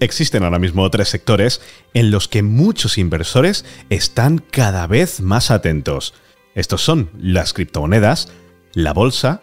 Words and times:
Existen 0.00 0.44
ahora 0.44 0.58
mismo 0.58 0.88
tres 0.90 1.08
sectores 1.08 1.60
en 1.92 2.10
los 2.10 2.28
que 2.28 2.42
muchos 2.42 2.98
inversores 2.98 3.64
están 3.90 4.38
cada 4.38 4.86
vez 4.86 5.20
más 5.20 5.50
atentos. 5.50 6.14
Estos 6.54 6.82
son 6.82 7.10
las 7.18 7.52
criptomonedas, 7.52 8.32
la 8.74 8.92
bolsa 8.92 9.42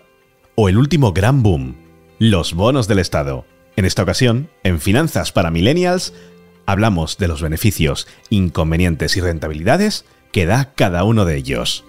o 0.56 0.70
el 0.70 0.78
último 0.78 1.12
gran 1.12 1.44
boom, 1.44 1.76
los 2.20 2.54
bonos 2.54 2.88
del 2.88 3.00
Estado. 3.00 3.46
En 3.76 3.84
esta 3.84 4.04
ocasión, 4.04 4.50
en 4.64 4.80
Finanzas 4.80 5.34
para 5.34 5.52
Millennials, 5.52 6.14
hablamos 6.66 7.18
de 7.18 7.28
los 7.28 7.42
beneficios, 7.42 8.08
inconvenientes 8.30 9.18
y 9.18 9.22
rentabilidades 9.22 10.06
que 10.32 10.46
da 10.46 10.74
cada 10.74 11.04
uno 11.04 11.26
de 11.26 11.36
ellos. 11.36 11.84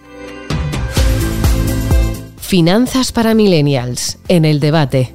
Finanzas 2.39 3.13
para 3.13 3.35
Millennials, 3.35 4.19
en 4.29 4.45
el 4.45 4.61
debate. 4.61 5.15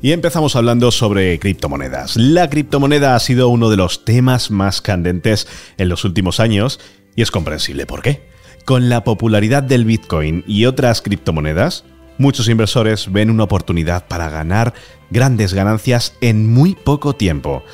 Y 0.00 0.12
empezamos 0.12 0.54
hablando 0.54 0.92
sobre 0.92 1.40
criptomonedas. 1.40 2.16
La 2.16 2.48
criptomoneda 2.48 3.16
ha 3.16 3.18
sido 3.18 3.48
uno 3.48 3.68
de 3.68 3.76
los 3.76 4.04
temas 4.04 4.50
más 4.52 4.80
candentes 4.80 5.48
en 5.76 5.88
los 5.88 6.04
últimos 6.04 6.38
años 6.38 6.78
y 7.16 7.22
es 7.22 7.32
comprensible 7.32 7.84
por 7.84 8.02
qué. 8.02 8.22
Con 8.64 8.88
la 8.88 9.02
popularidad 9.02 9.64
del 9.64 9.84
Bitcoin 9.84 10.44
y 10.46 10.66
otras 10.66 11.02
criptomonedas, 11.02 11.84
muchos 12.16 12.48
inversores 12.48 13.10
ven 13.10 13.28
una 13.28 13.44
oportunidad 13.44 14.06
para 14.06 14.30
ganar 14.30 14.72
grandes 15.10 15.52
ganancias 15.52 16.14
en 16.20 16.52
muy 16.52 16.76
poco 16.76 17.14
tiempo. 17.16 17.64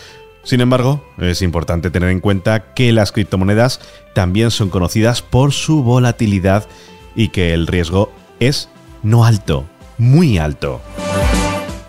Sin 0.45 0.62
embargo, 0.62 1.05
es 1.19 1.42
importante 1.42 1.91
tener 1.91 2.09
en 2.09 2.20
cuenta 2.20 2.72
que 2.72 2.92
las 2.92 3.12
criptomonedas 3.12 3.80
también 4.14 4.50
son 4.50 4.70
conocidas 4.70 5.20
por 5.20 5.52
su 5.52 5.83
volatilidad 5.83 6.66
y 7.14 7.28
que 7.28 7.52
el 7.52 7.66
riesgo 7.66 8.11
es 8.41 8.70
no 9.02 9.27
alto, 9.27 9.66
muy 9.98 10.38
alto. 10.38 10.80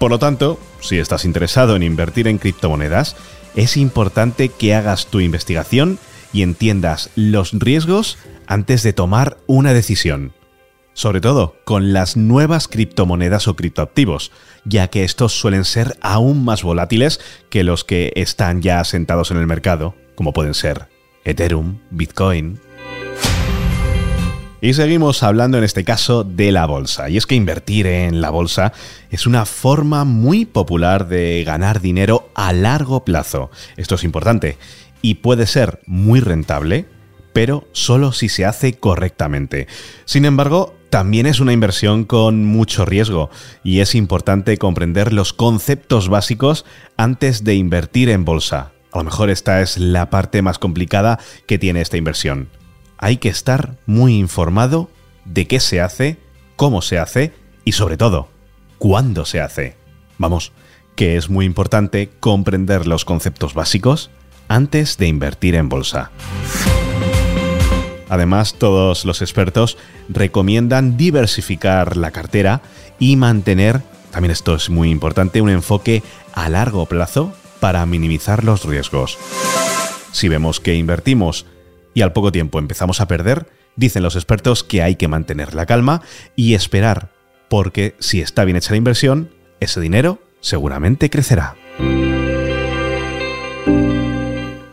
Por 0.05 0.11
lo 0.11 0.19
tanto, 0.19 0.59
si 0.81 0.99
estás 0.99 1.25
interesado 1.25 1.75
en 1.75 1.81
invertir 1.81 2.27
en 2.27 2.37
criptomonedas, 2.37 3.15
es 3.55 3.75
importante 3.75 4.49
que 4.49 4.75
hagas 4.75 5.07
tu 5.07 5.19
investigación 5.19 5.97
y 6.31 6.43
entiendas 6.43 7.09
los 7.15 7.53
riesgos 7.53 8.19
antes 8.45 8.83
de 8.83 8.93
tomar 8.93 9.37
una 9.47 9.73
decisión. 9.73 10.31
Sobre 10.93 11.21
todo 11.21 11.55
con 11.65 11.91
las 11.91 12.17
nuevas 12.17 12.67
criptomonedas 12.67 13.47
o 13.47 13.55
criptoactivos, 13.55 14.31
ya 14.63 14.89
que 14.89 15.03
estos 15.03 15.33
suelen 15.33 15.65
ser 15.65 15.97
aún 16.01 16.45
más 16.45 16.61
volátiles 16.61 17.19
que 17.49 17.63
los 17.63 17.83
que 17.83 18.13
están 18.15 18.61
ya 18.61 18.79
asentados 18.79 19.31
en 19.31 19.37
el 19.37 19.47
mercado, 19.47 19.95
como 20.13 20.33
pueden 20.33 20.53
ser 20.53 20.87
Ethereum, 21.23 21.79
Bitcoin, 21.89 22.59
y 24.65 24.73
seguimos 24.73 25.21
hablando 25.21 25.59
en 25.59 25.63
este 25.63 25.83
caso 25.83 26.23
de 26.23 26.51
la 26.51 26.65
bolsa. 26.65 27.07
Y 27.07 27.17
es 27.17 27.27
que 27.27 27.35
invertir 27.35 27.85
en 27.85 28.19
la 28.19 28.31
bolsa 28.31 28.73
es 29.11 29.27
una 29.27 29.45
forma 29.45 30.05
muy 30.05 30.45
popular 30.45 31.07
de 31.07 31.43
ganar 31.45 31.81
dinero 31.81 32.31
a 32.33 32.51
largo 32.51 33.05
plazo. 33.05 33.51
Esto 33.77 33.93
es 33.93 34.03
importante. 34.03 34.57
Y 35.03 35.15
puede 35.15 35.45
ser 35.45 35.81
muy 35.85 36.19
rentable, 36.19 36.87
pero 37.31 37.67
solo 37.73 38.11
si 38.11 38.27
se 38.27 38.43
hace 38.43 38.73
correctamente. 38.73 39.67
Sin 40.05 40.25
embargo, 40.25 40.73
también 40.89 41.27
es 41.27 41.39
una 41.39 41.53
inversión 41.53 42.03
con 42.03 42.43
mucho 42.43 42.85
riesgo 42.85 43.29
y 43.63 43.81
es 43.81 43.93
importante 43.93 44.57
comprender 44.57 45.13
los 45.13 45.31
conceptos 45.31 46.09
básicos 46.09 46.65
antes 46.97 47.43
de 47.43 47.53
invertir 47.53 48.09
en 48.09 48.25
bolsa. 48.25 48.71
A 48.91 48.97
lo 48.97 49.03
mejor 49.03 49.29
esta 49.29 49.61
es 49.61 49.77
la 49.77 50.09
parte 50.09 50.41
más 50.41 50.57
complicada 50.57 51.19
que 51.45 51.59
tiene 51.59 51.81
esta 51.81 51.97
inversión 51.97 52.49
hay 52.97 53.17
que 53.17 53.29
estar 53.29 53.77
muy 53.85 54.17
informado 54.17 54.89
de 55.25 55.47
qué 55.47 55.59
se 55.59 55.81
hace, 55.81 56.17
cómo 56.55 56.81
se 56.81 56.99
hace 56.99 57.33
y 57.63 57.73
sobre 57.73 57.97
todo, 57.97 58.29
cuándo 58.77 59.25
se 59.25 59.41
hace. 59.41 59.75
Vamos, 60.17 60.51
que 60.95 61.17
es 61.17 61.29
muy 61.29 61.45
importante 61.45 62.09
comprender 62.19 62.87
los 62.87 63.05
conceptos 63.05 63.53
básicos 63.53 64.09
antes 64.47 64.97
de 64.97 65.07
invertir 65.07 65.55
en 65.55 65.69
bolsa. 65.69 66.11
Además, 68.07 68.55
todos 68.57 69.03
los 69.03 69.21
expertos 69.21 69.77
recomiendan 70.09 70.95
diversificar 70.95 71.97
la 71.97 72.11
cartera 72.11 72.61
y 72.99 73.15
mantener, 73.15 73.81
también 74.11 74.31
esto 74.31 74.55
es 74.55 74.69
muy 74.69 74.91
importante, 74.91 75.41
un 75.41 75.49
enfoque 75.49 76.03
a 76.33 76.49
largo 76.49 76.85
plazo 76.85 77.33
para 77.59 77.85
minimizar 77.85 78.43
los 78.43 78.63
riesgos. 78.63 79.17
Si 80.11 80.29
vemos 80.29 80.59
que 80.59 80.75
invertimos 80.75 81.45
y 81.95 82.01
al 82.01 82.13
poco 82.13 82.31
tiempo 82.31 82.59
empezamos 82.59 83.01
a 83.01 83.07
perder, 83.07 83.47
dicen 83.75 84.03
los 84.03 84.15
expertos 84.15 84.63
que 84.63 84.83
hay 84.83 84.97
que 84.97 85.07
mantener 85.07 85.55
la 85.55 85.65
calma 85.65 86.03
y 86.35 86.53
esperar, 86.53 87.09
porque 87.49 87.95
si 87.99 88.21
está 88.21 88.45
bien 88.45 88.57
hecha 88.57 88.71
la 88.71 88.77
inversión, 88.77 89.31
ese 89.59 89.81
dinero 89.81 90.19
seguramente 90.41 91.09
crecerá. 91.09 91.55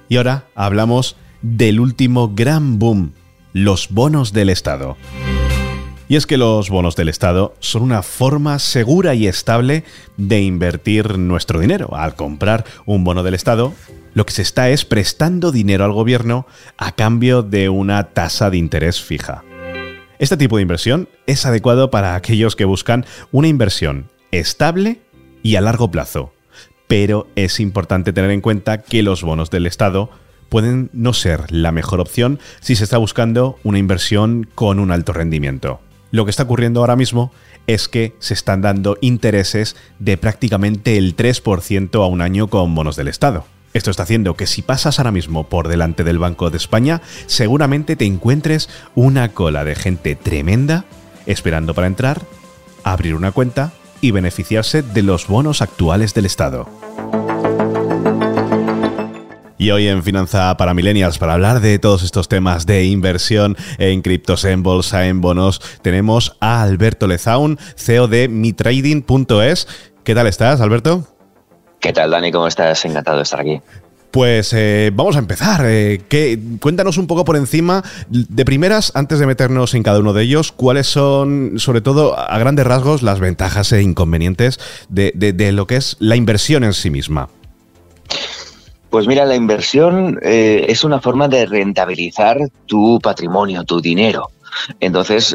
Y 0.08 0.16
ahora 0.18 0.48
hablamos 0.54 1.16
del 1.40 1.80
último 1.80 2.34
gran 2.34 2.78
boom, 2.78 3.14
los 3.54 3.88
bonos 3.88 4.34
del 4.34 4.50
Estado. 4.50 4.98
Y 6.12 6.16
es 6.16 6.26
que 6.26 6.36
los 6.36 6.68
bonos 6.68 6.94
del 6.94 7.08
Estado 7.08 7.54
son 7.60 7.80
una 7.80 8.02
forma 8.02 8.58
segura 8.58 9.14
y 9.14 9.26
estable 9.26 9.82
de 10.18 10.42
invertir 10.42 11.18
nuestro 11.18 11.58
dinero. 11.58 11.96
Al 11.96 12.16
comprar 12.16 12.66
un 12.84 13.02
bono 13.02 13.22
del 13.22 13.32
Estado, 13.32 13.72
lo 14.12 14.26
que 14.26 14.34
se 14.34 14.42
está 14.42 14.68
es 14.68 14.84
prestando 14.84 15.52
dinero 15.52 15.86
al 15.86 15.92
gobierno 15.92 16.46
a 16.76 16.92
cambio 16.92 17.42
de 17.42 17.70
una 17.70 18.10
tasa 18.10 18.50
de 18.50 18.58
interés 18.58 19.00
fija. 19.00 19.42
Este 20.18 20.36
tipo 20.36 20.56
de 20.56 20.62
inversión 20.64 21.08
es 21.26 21.46
adecuado 21.46 21.90
para 21.90 22.14
aquellos 22.14 22.56
que 22.56 22.66
buscan 22.66 23.06
una 23.30 23.48
inversión 23.48 24.10
estable 24.32 25.00
y 25.42 25.56
a 25.56 25.62
largo 25.62 25.90
plazo, 25.90 26.34
pero 26.88 27.26
es 27.36 27.58
importante 27.58 28.12
tener 28.12 28.32
en 28.32 28.42
cuenta 28.42 28.82
que 28.82 29.02
los 29.02 29.22
bonos 29.22 29.48
del 29.48 29.64
Estado 29.64 30.10
pueden 30.50 30.90
no 30.92 31.14
ser 31.14 31.50
la 31.50 31.72
mejor 31.72 32.00
opción 32.00 32.38
si 32.60 32.76
se 32.76 32.84
está 32.84 32.98
buscando 32.98 33.58
una 33.64 33.78
inversión 33.78 34.46
con 34.54 34.78
un 34.78 34.90
alto 34.90 35.14
rendimiento. 35.14 35.80
Lo 36.12 36.26
que 36.26 36.30
está 36.30 36.42
ocurriendo 36.42 36.80
ahora 36.80 36.94
mismo 36.94 37.32
es 37.66 37.88
que 37.88 38.14
se 38.18 38.34
están 38.34 38.60
dando 38.60 38.98
intereses 39.00 39.76
de 39.98 40.18
prácticamente 40.18 40.98
el 40.98 41.16
3% 41.16 42.04
a 42.04 42.06
un 42.06 42.20
año 42.20 42.48
con 42.48 42.74
bonos 42.74 42.96
del 42.96 43.08
Estado. 43.08 43.46
Esto 43.72 43.90
está 43.90 44.02
haciendo 44.02 44.34
que 44.34 44.46
si 44.46 44.60
pasas 44.60 44.98
ahora 44.98 45.10
mismo 45.10 45.48
por 45.48 45.68
delante 45.68 46.04
del 46.04 46.18
Banco 46.18 46.50
de 46.50 46.58
España, 46.58 47.00
seguramente 47.26 47.96
te 47.96 48.04
encuentres 48.04 48.68
una 48.94 49.30
cola 49.30 49.64
de 49.64 49.74
gente 49.74 50.14
tremenda 50.14 50.84
esperando 51.24 51.72
para 51.72 51.86
entrar, 51.86 52.20
abrir 52.84 53.14
una 53.14 53.32
cuenta 53.32 53.72
y 54.02 54.10
beneficiarse 54.10 54.82
de 54.82 55.02
los 55.02 55.28
bonos 55.28 55.62
actuales 55.62 56.12
del 56.12 56.26
Estado. 56.26 56.81
Y 59.62 59.70
hoy 59.70 59.86
en 59.86 60.02
Finanza 60.02 60.56
para 60.56 60.74
Millennials, 60.74 61.18
para 61.18 61.34
hablar 61.34 61.60
de 61.60 61.78
todos 61.78 62.02
estos 62.02 62.28
temas 62.28 62.66
de 62.66 62.84
inversión 62.84 63.56
en 63.78 64.02
criptos, 64.02 64.44
en 64.44 64.64
bolsa, 64.64 65.06
en 65.06 65.20
bonos, 65.20 65.60
tenemos 65.82 66.36
a 66.40 66.64
Alberto 66.64 67.06
Lezaun, 67.06 67.60
CEO 67.76 68.08
de 68.08 68.26
mitrading.es. 68.26 69.68
¿Qué 70.02 70.16
tal 70.16 70.26
estás, 70.26 70.60
Alberto? 70.60 71.06
¿Qué 71.78 71.92
tal, 71.92 72.10
Dani? 72.10 72.32
¿Cómo 72.32 72.48
estás? 72.48 72.84
Encantado 72.84 73.18
de 73.18 73.22
estar 73.22 73.38
aquí. 73.38 73.60
Pues 74.10 74.52
eh, 74.52 74.90
vamos 74.92 75.14
a 75.14 75.20
empezar. 75.20 75.60
Eh, 75.64 76.00
cuéntanos 76.58 76.98
un 76.98 77.06
poco 77.06 77.24
por 77.24 77.36
encima, 77.36 77.84
de 78.08 78.44
primeras, 78.44 78.90
antes 78.96 79.20
de 79.20 79.26
meternos 79.28 79.74
en 79.74 79.84
cada 79.84 80.00
uno 80.00 80.12
de 80.12 80.24
ellos, 80.24 80.50
cuáles 80.50 80.88
son, 80.88 81.52
sobre 81.58 81.82
todo 81.82 82.18
a 82.18 82.36
grandes 82.36 82.66
rasgos, 82.66 83.02
las 83.02 83.20
ventajas 83.20 83.70
e 83.70 83.80
inconvenientes 83.80 84.58
de, 84.88 85.52
lo 85.52 85.68
que 85.68 85.76
es 85.76 85.96
la 86.00 86.16
inversión 86.16 86.64
en 86.64 86.72
sí 86.72 86.90
misma. 86.90 87.28
Pues 88.92 89.06
mira, 89.06 89.24
la 89.24 89.36
inversión 89.36 90.18
eh, 90.20 90.66
es 90.68 90.84
una 90.84 91.00
forma 91.00 91.26
de 91.26 91.46
rentabilizar 91.46 92.36
tu 92.66 93.00
patrimonio, 93.02 93.64
tu 93.64 93.80
dinero. 93.80 94.28
Entonces, 94.80 95.34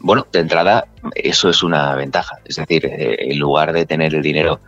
bueno, 0.00 0.26
de 0.32 0.40
entrada, 0.40 0.86
eso 1.14 1.50
es 1.50 1.62
una 1.62 1.94
ventaja. 1.94 2.38
Es 2.46 2.56
decir, 2.56 2.90
en 2.90 3.38
lugar 3.38 3.74
de 3.74 3.84
tener 3.84 4.14
el 4.14 4.22
dinero 4.22 4.60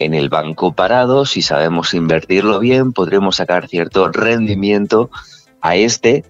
en 0.00 0.14
el 0.14 0.28
banco 0.28 0.72
parado, 0.72 1.24
si 1.24 1.40
sabemos 1.40 1.94
invertirlo 1.94 2.58
bien, 2.58 2.92
podremos 2.92 3.36
sacar 3.36 3.68
cierto 3.68 4.08
rendimiento 4.08 5.08
a 5.60 5.76
este. 5.76 6.24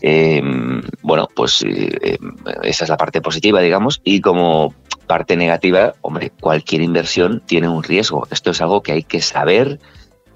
Em, 0.00 0.82
bueno, 1.00 1.28
pues 1.32 1.62
eh, 1.62 2.18
em, 2.20 2.34
esa 2.64 2.84
es 2.84 2.90
la 2.90 2.96
parte 2.96 3.20
positiva, 3.20 3.60
digamos, 3.60 4.00
y 4.02 4.20
como 4.20 4.74
parte 5.06 5.36
negativa, 5.36 5.94
hombre, 6.00 6.32
cualquier 6.40 6.82
inversión 6.82 7.40
tiene 7.46 7.68
un 7.68 7.84
riesgo. 7.84 8.26
Esto 8.32 8.50
es 8.50 8.60
algo 8.60 8.82
que 8.82 8.90
hay 8.90 9.04
que 9.04 9.22
saber 9.22 9.78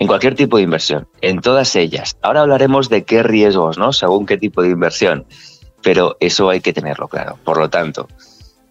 en 0.00 0.06
cualquier 0.06 0.34
tipo 0.34 0.56
de 0.56 0.64
inversión, 0.64 1.06
en 1.20 1.40
todas 1.40 1.76
ellas. 1.76 2.16
Ahora 2.22 2.40
hablaremos 2.40 2.88
de 2.88 3.04
qué 3.04 3.22
riesgos, 3.22 3.78
¿no? 3.78 3.92
Según 3.92 4.26
qué 4.26 4.38
tipo 4.38 4.62
de 4.62 4.70
inversión, 4.70 5.26
pero 5.82 6.16
eso 6.20 6.48
hay 6.48 6.60
que 6.60 6.72
tenerlo 6.72 7.06
claro. 7.06 7.38
Por 7.44 7.58
lo 7.58 7.68
tanto, 7.68 8.08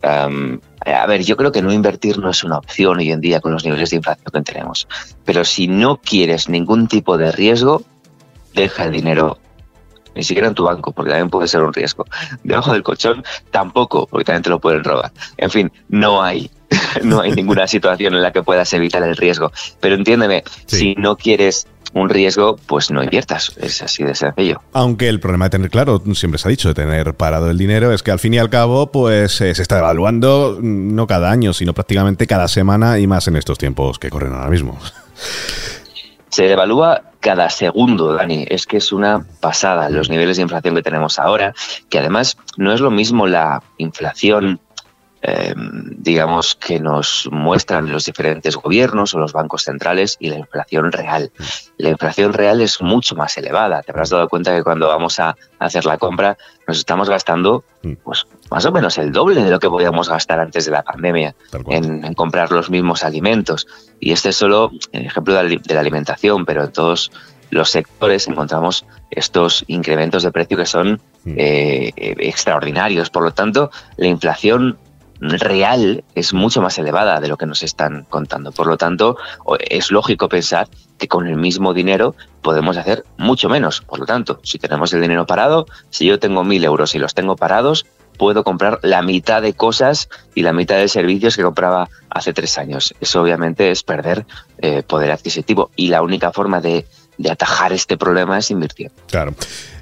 a 0.01 1.07
ver, 1.07 1.23
yo 1.23 1.37
creo 1.37 1.51
que 1.51 1.61
no 1.61 1.71
invertir 1.71 2.17
no 2.17 2.31
es 2.31 2.43
una 2.43 2.57
opción 2.57 2.97
hoy 2.97 3.11
en 3.11 3.21
día 3.21 3.41
con 3.41 3.53
los 3.53 3.63
niveles 3.63 3.91
de 3.91 3.97
inflación 3.97 4.25
que 4.33 4.41
tenemos. 4.41 4.87
Pero 5.23 5.45
si 5.45 5.67
no 5.67 5.97
quieres 5.97 6.49
ningún 6.49 6.87
tipo 6.87 7.17
de 7.17 7.31
riesgo, 7.31 7.83
deja 8.55 8.85
el 8.85 8.91
dinero 8.91 9.37
ni 10.15 10.23
siquiera 10.23 10.47
en 10.47 10.55
tu 10.55 10.63
banco, 10.63 10.91
porque 10.91 11.11
también 11.11 11.29
puede 11.29 11.47
ser 11.47 11.61
un 11.61 11.71
riesgo. 11.71 12.05
Debajo 12.43 12.73
del 12.73 12.81
colchón 12.81 13.23
tampoco, 13.51 14.07
porque 14.07 14.25
también 14.25 14.41
te 14.41 14.49
lo 14.49 14.59
pueden 14.59 14.83
robar. 14.83 15.11
En 15.37 15.51
fin, 15.51 15.71
no 15.89 16.23
hay. 16.23 16.49
no 17.03 17.21
hay 17.21 17.31
ninguna 17.31 17.67
situación 17.67 18.13
en 18.13 18.21
la 18.21 18.31
que 18.31 18.43
puedas 18.43 18.71
evitar 18.73 19.03
el 19.03 19.15
riesgo. 19.15 19.51
Pero 19.79 19.95
entiéndeme, 19.95 20.43
si 20.65 20.95
no 20.95 21.15
quieres 21.15 21.67
un 21.93 22.09
riesgo, 22.09 22.57
pues 22.67 22.91
no 22.91 23.03
inviertas. 23.03 23.53
Es 23.57 23.81
así 23.81 24.03
de 24.03 24.15
sencillo. 24.15 24.61
Aunque 24.73 25.09
el 25.09 25.19
problema 25.19 25.45
de 25.45 25.49
tener 25.51 25.69
claro, 25.69 26.01
siempre 26.13 26.37
se 26.37 26.47
ha 26.47 26.51
dicho, 26.51 26.67
de 26.67 26.73
tener 26.73 27.15
parado 27.15 27.49
el 27.49 27.57
dinero, 27.57 27.91
es 27.91 28.03
que 28.03 28.11
al 28.11 28.19
fin 28.19 28.33
y 28.33 28.37
al 28.37 28.49
cabo, 28.49 28.91
pues 28.91 29.41
eh, 29.41 29.55
se 29.55 29.61
está 29.61 29.79
evaluando 29.79 30.57
mm, 30.61 30.95
no 30.95 31.07
cada 31.07 31.31
año, 31.31 31.53
sino 31.53 31.73
prácticamente 31.73 32.27
cada 32.27 32.47
semana 32.47 32.99
y 32.99 33.07
más 33.07 33.27
en 33.27 33.35
estos 33.35 33.57
tiempos 33.57 33.99
que 33.99 34.09
corren 34.09 34.33
ahora 34.33 34.49
mismo. 34.49 34.77
Se 36.29 36.43
devalúa 36.43 37.01
cada 37.19 37.49
segundo, 37.49 38.13
Dani. 38.13 38.45
Es 38.47 38.67
que 38.67 38.77
es 38.77 38.91
una 38.91 39.25
pasada 39.39 39.89
los 39.89 40.09
niveles 40.09 40.37
de 40.37 40.43
inflación 40.43 40.75
que 40.75 40.83
tenemos 40.83 41.17
ahora, 41.17 41.53
que 41.89 41.97
además 41.97 42.37
no 42.55 42.71
es 42.71 42.81
lo 42.81 42.91
mismo 42.91 43.25
la 43.25 43.63
inflación 43.77 44.59
eh, 45.21 45.53
digamos, 45.55 46.55
que 46.55 46.79
nos 46.79 47.27
muestran 47.31 47.91
los 47.91 48.05
diferentes 48.05 48.55
gobiernos 48.55 49.13
o 49.13 49.19
los 49.19 49.33
bancos 49.33 49.63
centrales 49.63 50.15
y 50.19 50.29
la 50.29 50.37
inflación 50.37 50.91
real. 50.93 51.31
La 51.77 51.89
inflación 51.89 52.31
real 52.31 52.61
es 52.61 52.81
mucho 52.81 53.15
más 53.15 53.37
elevada. 53.37 53.81
Te 53.81 53.91
habrás 53.91 54.11
dado 54.11 54.29
cuenta 54.29 54.55
que 54.55 54.63
cuando 54.63 54.87
vamos 54.87 55.19
a 55.19 55.35
hacer 55.59 55.85
la 55.85 55.97
compra 55.97 56.37
nos 56.67 56.77
estamos 56.77 57.09
gastando 57.09 57.65
mm. 57.83 57.93
pues, 58.03 58.27
más 58.49 58.65
o 58.65 58.71
menos 58.71 58.97
el 58.97 59.11
doble 59.11 59.43
de 59.43 59.51
lo 59.51 59.59
que 59.59 59.69
podíamos 59.69 60.07
gastar 60.07 60.39
antes 60.39 60.65
de 60.65 60.71
la 60.71 60.83
pandemia 60.83 61.35
en, 61.67 62.13
comprar 62.13 62.51
los 62.51 62.69
mismos 62.69 63.03
alimentos. 63.03 63.67
Y 63.99 64.13
este 64.13 64.29
es 64.29 64.37
solo 64.37 64.71
el 64.93 65.05
ejemplo 65.05 65.33
de 65.33 65.73
la 65.73 65.79
alimentación, 65.81 66.45
pero 66.45 66.63
en 66.63 66.71
todos 66.71 67.11
los 67.49 67.71
sectores 67.71 68.27
encontramos 68.27 68.85
estos 69.11 69.65
incrementos 69.67 70.23
de 70.23 70.31
precio 70.31 70.55
que 70.55 70.65
son 70.65 71.01
mm. 71.25 71.33
eh, 71.35 71.93
extraordinarios. 72.19 73.09
Por 73.09 73.23
lo 73.23 73.31
tanto, 73.31 73.69
la 73.97 74.07
inflación 74.07 74.77
real 75.21 76.03
es 76.15 76.33
mucho 76.33 76.61
más 76.61 76.77
elevada 76.77 77.19
de 77.19 77.27
lo 77.27 77.37
que 77.37 77.45
nos 77.45 77.63
están 77.63 78.05
contando. 78.09 78.51
Por 78.51 78.67
lo 78.67 78.77
tanto, 78.77 79.17
es 79.59 79.91
lógico 79.91 80.29
pensar 80.29 80.67
que 80.97 81.07
con 81.07 81.27
el 81.27 81.35
mismo 81.35 81.73
dinero 81.73 82.15
podemos 82.41 82.77
hacer 82.77 83.05
mucho 83.17 83.49
menos. 83.49 83.81
Por 83.81 83.99
lo 83.99 84.05
tanto, 84.05 84.39
si 84.43 84.59
tenemos 84.59 84.93
el 84.93 85.01
dinero 85.01 85.25
parado, 85.25 85.65
si 85.89 86.05
yo 86.05 86.19
tengo 86.19 86.43
mil 86.43 86.63
euros 86.63 86.95
y 86.95 86.99
los 86.99 87.13
tengo 87.13 87.35
parados, 87.35 87.85
puedo 88.17 88.43
comprar 88.43 88.79
la 88.83 89.01
mitad 89.01 89.41
de 89.41 89.53
cosas 89.53 90.09
y 90.35 90.43
la 90.43 90.53
mitad 90.53 90.75
de 90.75 90.89
servicios 90.89 91.35
que 91.35 91.43
compraba 91.43 91.89
hace 92.09 92.33
tres 92.33 92.57
años. 92.57 92.93
Eso 92.99 93.21
obviamente 93.21 93.71
es 93.71 93.83
perder 93.83 94.25
eh, 94.59 94.83
poder 94.83 95.11
adquisitivo 95.11 95.71
y 95.75 95.87
la 95.87 96.01
única 96.01 96.31
forma 96.31 96.59
de, 96.59 96.85
de 97.17 97.31
atajar 97.31 97.71
este 97.71 97.97
problema 97.97 98.37
es 98.37 98.51
invirtiendo. 98.51 98.95
Claro. 99.07 99.33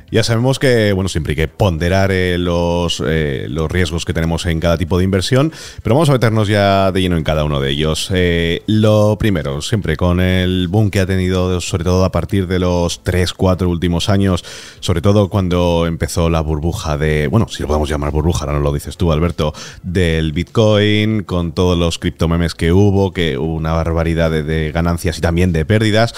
Ya 0.10 0.24
sabemos 0.24 0.58
que, 0.58 0.94
bueno, 0.94 1.10
siempre 1.10 1.32
hay 1.32 1.36
que 1.36 1.48
ponderar 1.50 2.12
eh, 2.14 2.38
los, 2.38 3.04
eh, 3.06 3.48
los 3.50 3.70
riesgos 3.70 4.06
que 4.06 4.14
tenemos 4.14 4.46
en 4.46 4.62
cada 4.62 4.78
tipo 4.78 4.98
de 4.98 5.04
inversión, 5.04 5.52
pero 5.84 5.96
vamos 5.96 6.08
a 6.08 6.14
meternos 6.14 6.48
ya 6.48 6.94
de 6.94 7.02
lleno 7.02 7.18
en 7.18 7.26
cada 7.26 7.44
uno 7.44 7.60
de 7.60 7.72
ellos. 7.72 8.10
Eh, 8.14 8.64
lo 8.68 9.18
primero, 9.18 9.62
siempre 9.62 9.98
con 9.98 10.22
el 10.22 10.70
boom 10.70 10.92
que 10.92 11.02
ha 11.02 11.06
tenido, 11.06 11.60
sobre 11.60 11.84
todo 11.84 12.06
a 12.06 12.12
partir 12.14 12.48
de 12.48 12.58
los 12.58 13.04
3, 13.04 13.34
4 13.34 13.70
últimos 13.70 14.08
años, 14.08 14.46
sobre 14.80 15.02
todo 15.02 15.28
cuando 15.28 15.86
empezó 15.86 16.30
la 16.30 16.40
burbuja 16.40 16.98
de, 16.98 17.28
bueno, 17.28 17.50
si 17.50 17.64
lo 17.64 17.68
podemos 17.68 17.90
llamar 17.90 18.12
burbuja, 18.12 18.46
ahora 18.46 18.54
no 18.54 18.64
lo 18.64 18.72
dices 18.72 18.96
tú, 18.96 19.12
Alberto, 19.12 19.54
del 19.84 20.32
Bitcoin, 20.32 21.24
con 21.24 21.52
todos 21.52 21.78
los 21.78 22.00
criptomemes 22.00 22.56
que 22.56 22.72
hubo, 22.72 23.12
que 23.12 23.38
hubo 23.38 23.54
una 23.54 23.74
barbaridad 23.74 24.32
de 24.32 24.72
ganancias 24.72 25.18
y 25.18 25.22
también 25.22 25.52
de 25.52 25.66
pérdidas. 25.66 26.14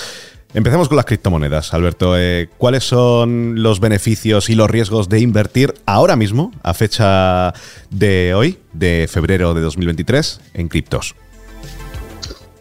Empecemos 0.52 0.88
con 0.88 0.98
las 0.98 1.06
criptomonedas. 1.06 1.76
Alberto, 1.76 2.18
eh, 2.18 2.50
¿cuáles 2.58 2.84
son 2.84 3.62
los 3.62 3.80
beneficios 3.80 4.50
y 4.50 4.56
los 4.56 4.68
riesgos 4.68 5.08
de 5.08 5.20
invertir 5.20 5.76
ahora 5.86 6.16
mismo, 6.16 6.52
a 6.64 6.74
fecha 6.74 7.54
de 7.92 8.34
hoy, 8.34 8.58
de 8.74 9.08
febrero 9.08 9.54
de 9.54 9.62
2023, 9.62 10.42
en 10.56 10.68
criptos? 10.68 11.16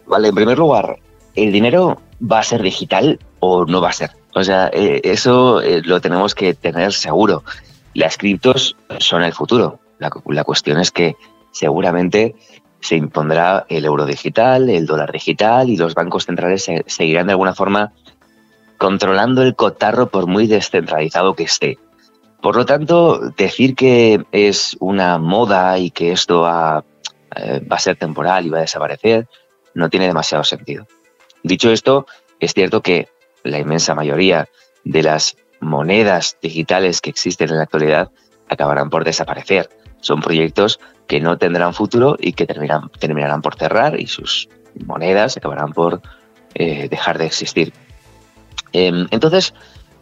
Vale, 0.05 0.27
en 0.27 0.35
primer 0.35 0.59
lugar, 0.59 0.99
¿el 1.33 1.51
dinero 1.51 1.99
va 2.21 2.39
a 2.39 2.43
ser 2.43 2.61
digital 2.61 3.19
o 3.39 3.65
no 3.65 3.81
va 3.81 3.89
a 3.89 3.93
ser? 3.93 4.11
O 4.35 4.43
sea, 4.43 4.69
eh, 4.71 5.01
eso 5.03 5.59
eh, 5.59 5.81
lo 5.83 5.99
tenemos 5.99 6.35
que 6.35 6.53
tener 6.53 6.93
seguro. 6.93 7.43
Las 7.95 8.17
criptos 8.17 8.75
son 8.99 9.23
el 9.23 9.33
futuro. 9.33 9.79
la 9.97 10.43
cuestión 10.43 10.79
es 10.79 10.91
que 10.91 11.15
seguramente 11.51 12.35
se 12.81 12.95
impondrá 12.95 13.65
el 13.69 13.85
euro 13.85 14.05
digital, 14.05 14.69
el 14.69 14.85
dólar 14.85 15.11
digital 15.11 15.69
y 15.69 15.77
los 15.77 15.95
bancos 15.95 16.25
centrales 16.25 16.69
seguirán 16.85 17.27
de 17.27 17.33
alguna 17.33 17.53
forma 17.53 17.93
controlando 18.77 19.41
el 19.41 19.55
cotarro 19.55 20.07
por 20.07 20.27
muy 20.27 20.47
descentralizado 20.47 21.35
que 21.35 21.43
esté. 21.43 21.77
Por 22.41 22.55
lo 22.55 22.65
tanto, 22.65 23.19
decir 23.35 23.75
que 23.75 24.23
es 24.31 24.77
una 24.79 25.17
moda 25.17 25.77
y 25.77 25.91
que 25.91 26.13
esto 26.13 26.41
va, 26.41 26.85
eh, 27.35 27.61
a 27.69 27.79
ser 27.79 27.97
temporal 27.97 28.45
y 28.45 28.49
va 28.49 28.59
a 28.59 28.61
desaparecer 28.61 29.27
no 29.73 29.89
tiene 29.89 30.07
demasiado 30.07 30.43
sentido. 30.43 30.87
Dicho 31.43 31.71
esto, 31.71 32.07
es 32.39 32.53
cierto 32.53 32.81
que 32.81 33.09
la 33.43 33.59
inmensa 33.59 33.93
mayoría 33.93 34.47
de 34.83 35.03
las 35.03 35.37
monedas 35.59 36.37
digitales 36.41 37.01
que 37.01 37.09
existen 37.09 37.49
en 37.49 37.57
la 37.57 37.63
actualidad 37.63 38.11
acabarán 38.47 38.89
por 38.89 39.03
desaparecer. 39.03 39.69
Son 40.01 40.21
proyectos 40.21 40.79
que 41.07 41.19
no 41.19 41.37
tendrán 41.37 41.73
futuro 41.73 42.15
y 42.19 42.33
que 42.33 42.45
terminarán, 42.45 43.41
por 43.41 43.55
cerrar 43.55 43.99
y 43.99 44.07
sus 44.07 44.49
monedas 44.85 45.37
acabarán 45.37 45.73
por 45.73 46.01
eh, 46.53 46.87
dejar 46.89 47.17
de 47.17 47.25
existir. 47.25 47.73
Em, 48.71 49.07
entonces, 49.11 49.53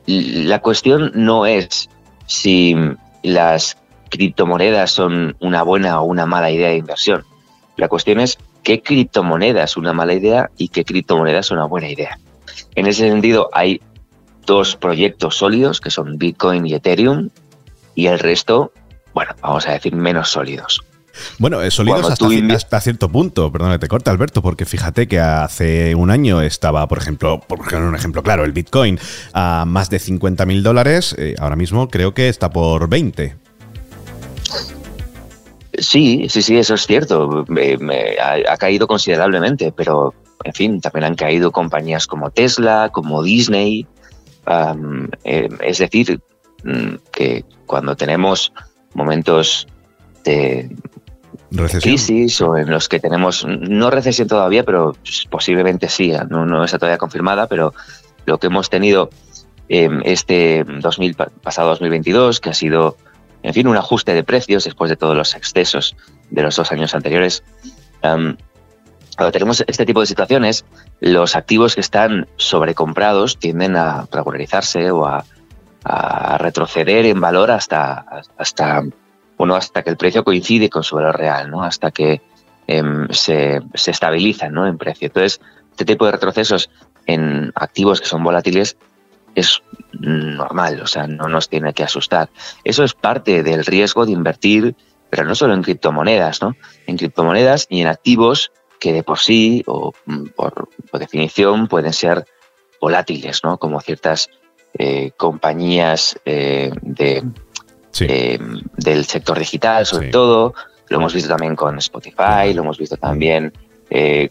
la 0.06 0.60
cuestión 0.60 1.12
no 1.16 1.46
es 1.46 1.90
si 2.26 2.76
las 3.24 3.78
criptomonedas 4.10 4.92
son 4.92 5.36
una 5.40 5.64
buena 5.64 6.02
o 6.02 6.06
una 6.06 6.26
mala 6.26 6.52
idea 6.52 6.70
de 6.70 6.78
inversión. 6.78 7.24
La 7.76 7.88
cuestión 7.88 8.20
es 8.20 8.38
qué 8.64 8.82
criptomoneda 8.82 9.64
es 9.64 9.78
una 9.78 9.94
mala 9.94 10.14
idea 10.14 10.50
y 10.58 10.70
qué 10.70 10.84
criptomoneda 10.84 11.40
es 11.40 11.52
una 11.52 11.66
buena 11.66 11.90
idea. 11.90 12.20
En 12.76 12.88
ese 12.88 13.10
sentido, 13.10 13.50
hay 13.54 13.82
dos 14.46 14.76
proyectos 14.76 15.36
sólidos 15.36 15.82
que 15.82 15.92
son 15.92 16.18
Bitcoin 16.18 16.66
y 16.66 16.74
Ethereum 16.74 17.30
y 17.96 18.08
el 18.08 18.20
resto, 18.20 18.72
bueno, 19.18 19.34
vamos 19.42 19.68
a 19.68 19.72
decir 19.72 19.96
menos 19.96 20.30
sólidos. 20.30 20.80
Bueno, 21.40 21.60
es 21.64 21.74
sólidos 21.74 22.08
hasta, 22.54 22.80
cierto 22.82 23.10
punto, 23.10 23.52
perdón 23.52 23.72
que 23.72 23.80
te 23.80 23.88
corta 23.88 24.12
Alberto, 24.12 24.44
porque 24.44 24.64
fíjate 24.64 25.08
que 25.08 25.20
hace 25.20 25.96
un 25.96 26.12
año 26.12 26.44
estaba, 26.44 26.88
por 26.88 27.00
ejemplo, 27.00 27.40
por 27.40 27.74
un 27.74 27.96
ejemplo 27.96 28.22
claro, 28.22 28.46
el 28.46 28.52
Bitcoin 28.52 29.00
a 29.34 29.66
más 29.66 29.90
de 29.90 29.98
50 29.98 30.46
mil 30.46 30.62
dólares, 30.62 31.16
eh, 31.18 31.34
ahora 31.40 31.56
mismo 31.56 31.88
creo 31.88 32.14
que 32.14 32.30
está 32.30 32.52
por 32.52 32.88
20. 32.88 33.36
Sí, 35.80 36.28
sí, 36.30 36.44
sí, 36.44 36.56
eso 36.56 36.76
es 36.76 36.86
cierto. 36.86 37.44
ha, 38.22 38.58
caído 38.58 38.86
considerablemente, 38.86 39.74
pero 39.76 40.14
en 40.44 40.54
fin, 40.54 40.80
también 40.80 41.06
han 41.06 41.16
caído 41.16 41.52
compañías 41.52 42.06
como 42.06 42.30
Tesla, 42.30 42.92
como 42.94 43.24
Disney. 43.24 43.88
Eh, 45.24 45.50
es 45.62 45.80
decir, 45.80 46.22
mm, 46.64 46.98
que 47.12 47.46
cuando 47.66 47.96
tenemos 47.96 48.54
momentos 48.94 49.68
de, 50.24 50.70
crisis 51.82 52.42
o 52.42 52.58
en 52.58 52.70
los 52.70 52.90
que 52.90 53.00
tenemos, 53.00 53.46
no 53.46 53.90
recesión 53.90 54.28
todavía, 54.28 54.64
pero 54.64 54.96
posiblemente 55.30 55.90
sí, 55.90 56.14
no, 56.30 56.46
no 56.46 56.64
está 56.64 56.78
todavía 56.78 56.98
confirmada, 56.98 57.48
pero 57.48 57.74
lo 58.26 58.38
que 58.38 58.48
hemos 58.48 58.70
tenido 58.70 59.10
em, 59.70 60.02
este 60.04 60.66
2000, 60.66 61.16
pasado 61.16 61.70
2022, 61.70 62.40
que 62.40 62.50
ha 62.50 62.54
sido, 62.54 62.98
en 63.44 63.54
fin, 63.54 63.68
un 63.68 63.78
ajuste 63.78 64.14
de 64.14 64.24
precios 64.24 64.66
después 64.66 64.90
de 64.90 64.98
todos 64.98 65.16
los 65.16 65.36
excesos 65.36 65.96
de 66.30 66.44
los 66.44 66.56
dos 66.56 66.72
años 66.72 66.94
anteriores. 66.94 67.44
cuando 68.02 69.32
tenemos 69.32 69.64
este 69.66 69.86
tipo 69.86 70.02
de 70.02 70.06
situaciones, 70.06 70.66
los 71.00 71.36
activos 71.36 71.76
que 71.76 71.82
están 71.82 72.28
sobrecomprados 72.36 73.40
tienden 73.40 73.76
a 73.76 74.08
regularizarse 74.12 74.92
o 74.92 75.06
a, 75.06 75.26
a 75.90 76.38
retroceder 76.38 77.06
en 77.06 77.22
valor 77.22 77.52
hasta, 77.52 78.06
hasta 78.38 78.84
bueno, 79.38 79.56
hasta 79.56 79.84
que 79.84 79.90
el 79.92 79.98
precio 79.98 80.24
coincide 80.24 80.70
con 80.70 80.84
su 80.84 80.96
valor 80.96 81.18
real, 81.18 81.50
¿no? 81.50 81.64
Hasta 81.64 81.92
que 81.92 82.22
em, 82.68 83.08
se, 83.10 83.62
se 83.74 83.92
estabilizan, 83.92 84.54
¿no? 84.54 84.68
En 84.68 84.78
precio. 84.78 85.08
Entonces, 85.08 85.40
este 85.72 85.86
tipo 85.86 86.06
de 86.06 86.12
retrocesos 86.12 86.70
en 87.06 87.52
activos 87.56 88.02
que 88.02 88.08
son 88.08 88.24
volátiles 88.24 88.78
es 89.36 89.62
normal, 89.94 90.82
o 90.82 90.88
sea, 90.88 91.08
no 91.08 91.28
nos 91.28 91.48
tiene 91.48 91.74
que 91.74 91.84
asustar. 91.84 92.30
Eso 92.64 92.84
es 92.84 92.94
parte 92.94 93.44
del 93.44 93.66
riesgo 93.66 94.06
de 94.06 94.12
invertir, 94.12 94.76
pero 95.10 95.24
no 95.24 95.36
solo 95.36 95.54
en 95.54 95.62
criptomonedas, 95.62 96.42
¿no? 96.42 96.56
En 96.88 96.98
criptomonedas 96.98 97.68
y 97.70 97.82
en 97.82 97.88
activos 97.88 98.52
que 98.80 98.94
de 98.94 99.04
por 99.04 99.20
sí 99.20 99.64
o 99.68 99.94
mm, 100.06 100.26
por, 100.36 100.70
definición 100.94 101.68
pueden 101.68 101.94
ser 101.94 102.26
volátiles, 102.82 103.44
¿no? 103.44 103.58
Como 103.58 103.80
ciertas 103.80 104.30
eh, 104.78 105.12
compañías 105.18 106.20
eh, 106.26 106.72
de 106.82 107.24
eh, 108.00 108.40
del 108.76 109.06
sector 109.06 109.40
digital, 109.40 109.86
sobre 109.86 110.10
todo. 110.10 110.54
Lo 110.90 110.98
hemos 110.98 111.14
visto 111.14 111.30
también 111.30 111.56
con 111.56 111.78
Spotify, 111.80 112.54
lo 112.54 112.62
hemos 112.62 112.78
visto 112.78 112.96
también 112.96 113.52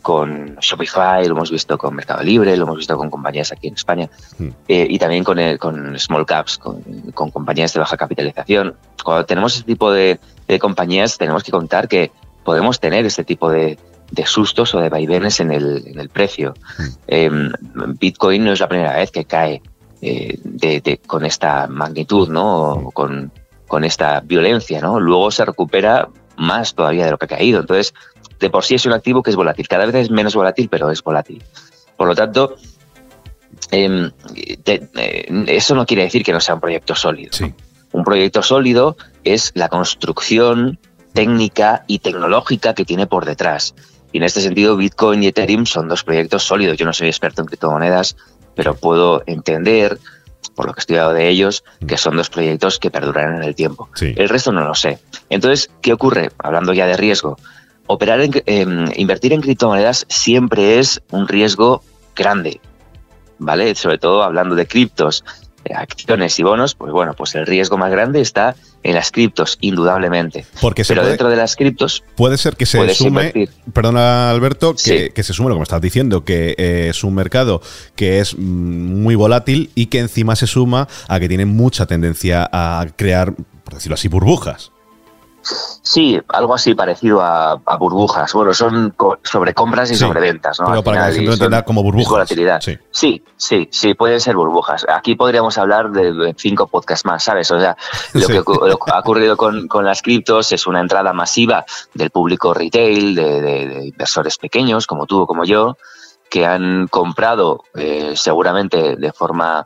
con 0.03 0.57
Shopify, 0.61 1.27
lo 1.27 1.35
hemos 1.35 1.51
visto 1.51 1.77
con 1.79 1.95
Mercado 1.95 2.23
Libre, 2.23 2.57
lo 2.57 2.65
hemos 2.65 2.77
visto 2.77 2.97
con 2.97 3.11
compañías 3.11 3.53
aquí 3.53 3.69
en 3.69 3.75
España 3.75 4.09
mm. 4.39 4.49
eh, 4.69 4.87
y 4.89 4.99
también 4.99 5.25
con, 5.25 5.39
con 5.57 5.99
small 5.99 6.27
caps, 6.27 6.59
con, 6.59 6.83
compañías 7.13 7.73
de 7.73 7.81
baja 7.81 7.97
capitalización. 7.97 8.77
Cuando 9.03 9.25
tenemos 9.25 9.57
este 9.57 9.67
tipo 9.67 9.91
de, 9.91 10.21
compañías 10.61 11.19
tenemos 11.19 11.43
que 11.43 11.51
contar 11.51 11.89
que 11.89 12.13
podemos 12.45 12.79
tener 12.79 13.05
este 13.07 13.25
tipo 13.25 13.51
de, 13.51 13.79
sustos 14.27 14.75
o 14.75 14.81
de 14.81 14.91
vaivenes 14.91 15.41
en 15.41 15.51
el, 15.51 16.11
precio. 16.13 16.55
Mm. 16.79 16.85
Em, 17.09 17.53
Bitcoin 17.99 18.45
no 18.45 18.53
es 18.53 18.61
la 18.61 18.69
primera 18.69 18.95
vez 18.95 19.11
que 19.11 19.25
cae 19.25 19.63
eh, 20.09 20.39
de, 20.45 21.01
con 21.07 21.25
esta 21.25 21.67
magnitud, 21.67 22.29
¿no? 22.29 22.91
Con, 22.95 23.33
con 23.67 23.83
esta 23.83 24.21
violencia, 24.21 24.81
¿no? 24.81 25.01
Luego 25.01 25.33
se 25.33 25.45
recupera 25.45 26.09
más 26.37 26.75
todavía 26.75 27.07
de 27.07 27.11
lo 27.11 27.19
que 27.19 27.25
ha 27.25 27.29
caído. 27.29 27.61
Entonces, 27.61 27.93
de 28.39 28.49
por 28.49 28.65
sí 28.65 28.77
es 28.77 28.87
un 28.87 28.93
activo 28.93 29.23
que 29.23 29.31
es 29.31 29.37
volátil. 29.37 29.67
Cada 29.67 29.85
vez 29.85 29.95
es 29.97 30.11
menos 30.11 30.37
volátil, 30.37 30.69
pero 30.69 30.91
es 30.93 31.03
volátil. 31.03 31.43
Por 31.97 32.07
lo 32.07 32.15
tanto, 32.15 32.55
em, 33.73 34.13
eh, 34.37 35.45
eso 35.49 35.75
no 35.75 35.87
quiere 35.87 36.05
decir 36.05 36.23
que 36.23 36.33
no 36.33 36.41
sea 36.41 36.55
un 36.55 36.61
proyecto 36.61 36.95
sólido. 36.95 37.33
Un 37.91 38.05
proyecto 38.05 38.43
sólido 38.43 38.97
es 39.25 39.51
la 39.55 39.69
construcción 39.69 40.79
técnica 41.15 41.85
y 41.89 41.99
tecnológica 41.99 42.75
que 42.75 42.85
tiene 42.85 43.09
por 43.09 43.25
detrás. 43.25 43.75
Y 44.13 44.19
en 44.19 44.23
este 44.23 44.41
sentido, 44.41 44.77
Bitcoin 44.77 45.23
y 45.25 45.27
Ethereum 45.27 45.67
son 45.67 45.89
dos 45.89 46.05
proyectos 46.05 46.45
sólidos. 46.45 46.77
Yo 46.77 46.87
no 46.87 46.93
soy 46.93 47.09
experto 47.09 47.43
en 47.43 47.49
criptomonedas, 47.49 48.17
pero 48.57 48.75
puedo 48.75 49.23
entender, 49.27 50.01
por 50.57 50.67
lo 50.67 50.73
que 50.73 50.79
he 50.79 50.81
estudiado 50.81 51.13
de 51.13 51.29
ellos, 51.29 51.63
que 51.87 51.95
mm. 51.95 51.99
son 51.99 52.17
dos 52.17 52.31
proyectos 52.31 52.81
que 52.81 52.91
perdurarán 52.91 53.37
en 53.37 53.45
el 53.45 53.55
tiempo. 53.55 53.89
El 54.01 54.29
resto 54.29 54.51
no 54.51 54.65
lo 54.65 54.75
sé. 54.75 54.99
Entonces, 55.31 55.71
¿qué 55.81 55.93
ocurre? 55.93 56.33
Hablando 56.39 56.73
ya 56.73 56.87
de 56.87 56.97
riesgo, 56.97 57.37
operar 57.87 58.21
en, 58.21 58.43
em, 58.47 58.91
invertir 58.97 59.33
en 59.33 59.43
criptomonedas 59.43 60.07
siempre 60.09 60.81
es 60.81 61.03
un 61.13 61.29
riesgo 61.29 61.85
grande, 62.17 62.61
¿vale? 63.39 63.75
Sobre 63.75 63.99
todo 63.99 64.25
hablando 64.25 64.55
de 64.57 64.67
criptos, 64.67 65.25
acciones 65.75 66.39
y 66.39 66.43
bonos, 66.43 66.75
pues 66.75 66.93
bueno, 66.93 67.15
pues 67.15 67.35
el 67.35 67.47
riesgo 67.47 67.77
más 67.77 67.91
grande 67.91 68.21
está 68.21 68.57
en 68.83 68.95
las 68.95 69.11
criptos, 69.11 69.59
indudablemente. 69.61 70.47
Porque 70.61 70.85
Pero 70.87 71.05
dentro 71.05 71.29
de 71.29 71.37
las 71.37 71.57
criptos... 71.57 72.05
Puede 72.17 72.39
ser 72.39 72.57
que 72.57 72.67
se 72.67 72.95
sume, 72.95 73.49
perdona 73.73 74.31
Alberto, 74.31 74.75
que, 74.75 75.13
se 75.15 75.33
sume 75.33 75.49
lo 75.49 75.57
que 75.57 75.61
me 75.61 75.65
estás 75.65 75.81
diciendo, 75.81 76.25
que 76.25 76.55
eh, 76.57 76.89
es 76.91 77.03
un 77.03 77.15
mercado 77.15 77.61
que 77.97 78.21
es 78.21 78.37
mm, 78.37 79.03
muy 79.03 79.15
volátil 79.15 79.71
y 79.75 79.87
que 79.87 79.99
encima 79.99 80.37
se 80.37 80.47
suma 80.47 80.89
a 81.09 81.19
que 81.19 81.29
tiene 81.29 81.47
mucha 81.47 81.87
tendencia 81.87 82.49
a 82.53 82.87
crear, 82.97 83.35
por 83.65 83.75
decirlo 83.75 83.95
así, 83.95 84.09
burbujas. 84.09 84.71
Sí, 85.83 86.21
algo 86.29 86.55
así 86.55 86.75
parecido 86.75 87.23
a, 87.23 87.57
burbujas. 87.79 88.33
Bueno, 88.33 88.53
son 88.53 88.95
sobre 89.23 89.55
compras 89.55 89.91
y 89.91 89.95
sobre 89.95 90.21
ventas, 90.21 90.59
¿no? 90.61 90.67
Pero 90.67 90.83
para 90.83 91.11
que 91.11 91.25
entienda 91.25 91.63
como 91.63 91.83
burbujas. 91.83 92.11
Volatilidad. 92.11 92.61
Sí. 92.61 92.77
sí, 92.91 93.23
sí, 93.37 93.69
sí, 93.71 93.95
pueden 93.95 94.21
ser 94.21 94.35
burbujas. 94.35 94.85
Aquí 94.89 95.15
podríamos 95.15 95.57
hablar 95.59 95.91
de 95.91 96.35
cinco 96.37 96.67
podcasts 96.67 97.05
más, 97.05 97.23
¿sabes? 97.23 97.51
O 97.51 97.61
sea, 97.61 97.77
lo, 98.15 98.27
que, 98.27 98.43
ha 98.93 98.99
ocurrido 98.99 99.37
con, 99.37 99.69
las 99.85 100.03
criptos 100.03 100.51
es 100.53 100.67
una 100.67 100.81
entrada 100.81 101.13
masiva 101.13 101.65
del 101.95 102.11
público 102.11 102.53
retail, 102.53 103.15
de, 103.15 103.87
inversores 103.87 104.39
pequeños, 104.39 104.87
como 104.87 105.07
tú 105.07 105.23
o 105.23 105.27
como 105.27 105.45
yo, 105.45 105.77
que 106.29 106.45
han 106.45 106.89
comprado 106.89 107.63
eh, 107.75 108.15
seguramente 108.17 108.97
de 108.97 109.13
forma 109.13 109.65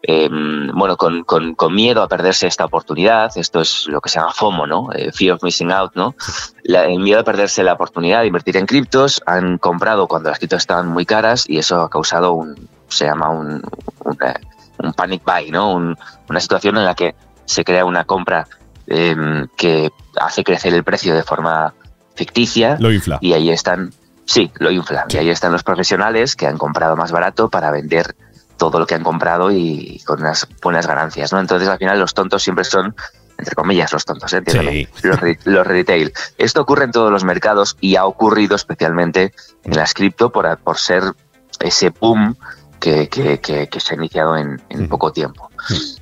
Em, 0.00 0.68
bueno, 0.68 0.96
con, 0.96 1.24
con, 1.24 1.74
miedo 1.74 2.02
a 2.02 2.08
perderse 2.08 2.46
esta 2.46 2.64
oportunidad. 2.64 3.36
Esto 3.36 3.60
es 3.60 3.86
lo 3.88 4.00
que 4.00 4.08
se 4.08 4.20
llama 4.20 4.32
FOMO, 4.32 4.66
¿no? 4.66 4.92
Eh, 4.92 5.10
fear 5.12 5.34
of 5.34 5.42
missing 5.42 5.72
out, 5.72 5.92
¿no? 5.94 6.14
el 6.62 7.00
miedo 7.00 7.20
a 7.20 7.24
perderse 7.24 7.64
la 7.64 7.72
oportunidad 7.72 8.20
de 8.20 8.28
invertir 8.28 8.56
en 8.56 8.66
criptos. 8.66 9.20
Han 9.26 9.58
comprado 9.58 10.06
cuando 10.06 10.30
las 10.30 10.38
criptos 10.38 10.58
estaban 10.58 10.86
muy 10.86 11.04
caras 11.04 11.46
y 11.48 11.58
eso 11.58 11.80
ha 11.80 11.90
causado 11.90 12.32
un, 12.32 12.68
se 12.88 13.06
llama 13.06 13.30
un, 13.30 13.62
un, 14.04 14.92
panic 14.92 15.22
buy, 15.24 15.50
¿no? 15.50 15.72
una 15.72 16.40
situación 16.40 16.76
en 16.76 16.84
la 16.84 16.94
que 16.94 17.14
se 17.44 17.64
crea 17.64 17.84
una 17.84 18.04
compra 18.04 18.46
em, 18.86 19.48
que 19.56 19.90
hace 20.20 20.44
crecer 20.44 20.74
el 20.74 20.84
precio 20.84 21.14
de 21.14 21.24
forma 21.24 21.74
ficticia. 22.14 22.76
Lo 22.78 22.92
infla. 22.92 23.18
Y 23.20 23.32
ahí 23.32 23.50
están, 23.50 23.92
sí, 24.26 24.52
lo 24.58 24.70
infla. 24.70 25.06
Y 25.08 25.16
ahí 25.16 25.30
están 25.30 25.50
los 25.50 25.64
profesionales 25.64 26.36
que 26.36 26.46
han 26.46 26.56
comprado 26.56 26.94
más 26.94 27.10
barato 27.10 27.48
para 27.48 27.70
vender 27.72 28.14
todo 28.58 28.78
lo 28.78 28.86
que 28.86 28.94
han 28.94 29.02
comprado 29.02 29.50
y 29.50 30.02
con 30.04 30.20
unas 30.20 30.46
buenas 30.62 30.86
ganancias, 30.86 31.32
¿no? 31.32 31.40
Entonces 31.40 31.68
al 31.68 31.78
final 31.78 31.98
los 31.98 32.12
tontos 32.12 32.42
siempre 32.42 32.64
son 32.64 32.94
entre 33.38 33.54
comillas, 33.54 33.92
los 33.92 34.04
tontos, 34.04 34.32
¿eh? 34.32 34.42
los, 35.44 35.66
retail. 35.66 36.12
Esto 36.38 36.60
ocurre 36.60 36.84
en 36.84 36.90
todos 36.90 37.12
los 37.12 37.22
mercados 37.22 37.76
y 37.80 37.94
ha 37.94 38.04
ocurrido 38.04 38.56
especialmente 38.56 39.32
en 39.62 39.76
las 39.76 39.94
cripto 39.94 40.32
por, 40.32 40.58
por 40.58 40.76
ser 40.76 41.04
ese 41.60 41.90
boom 41.90 42.36
que, 42.78 43.08
que, 43.08 43.38
que, 43.40 43.80
se 43.80 43.94
ha 43.94 43.96
iniciado 43.96 44.36
en, 44.36 44.60
en 44.68 44.88
poco 44.88 45.12
tiempo. 45.12 45.50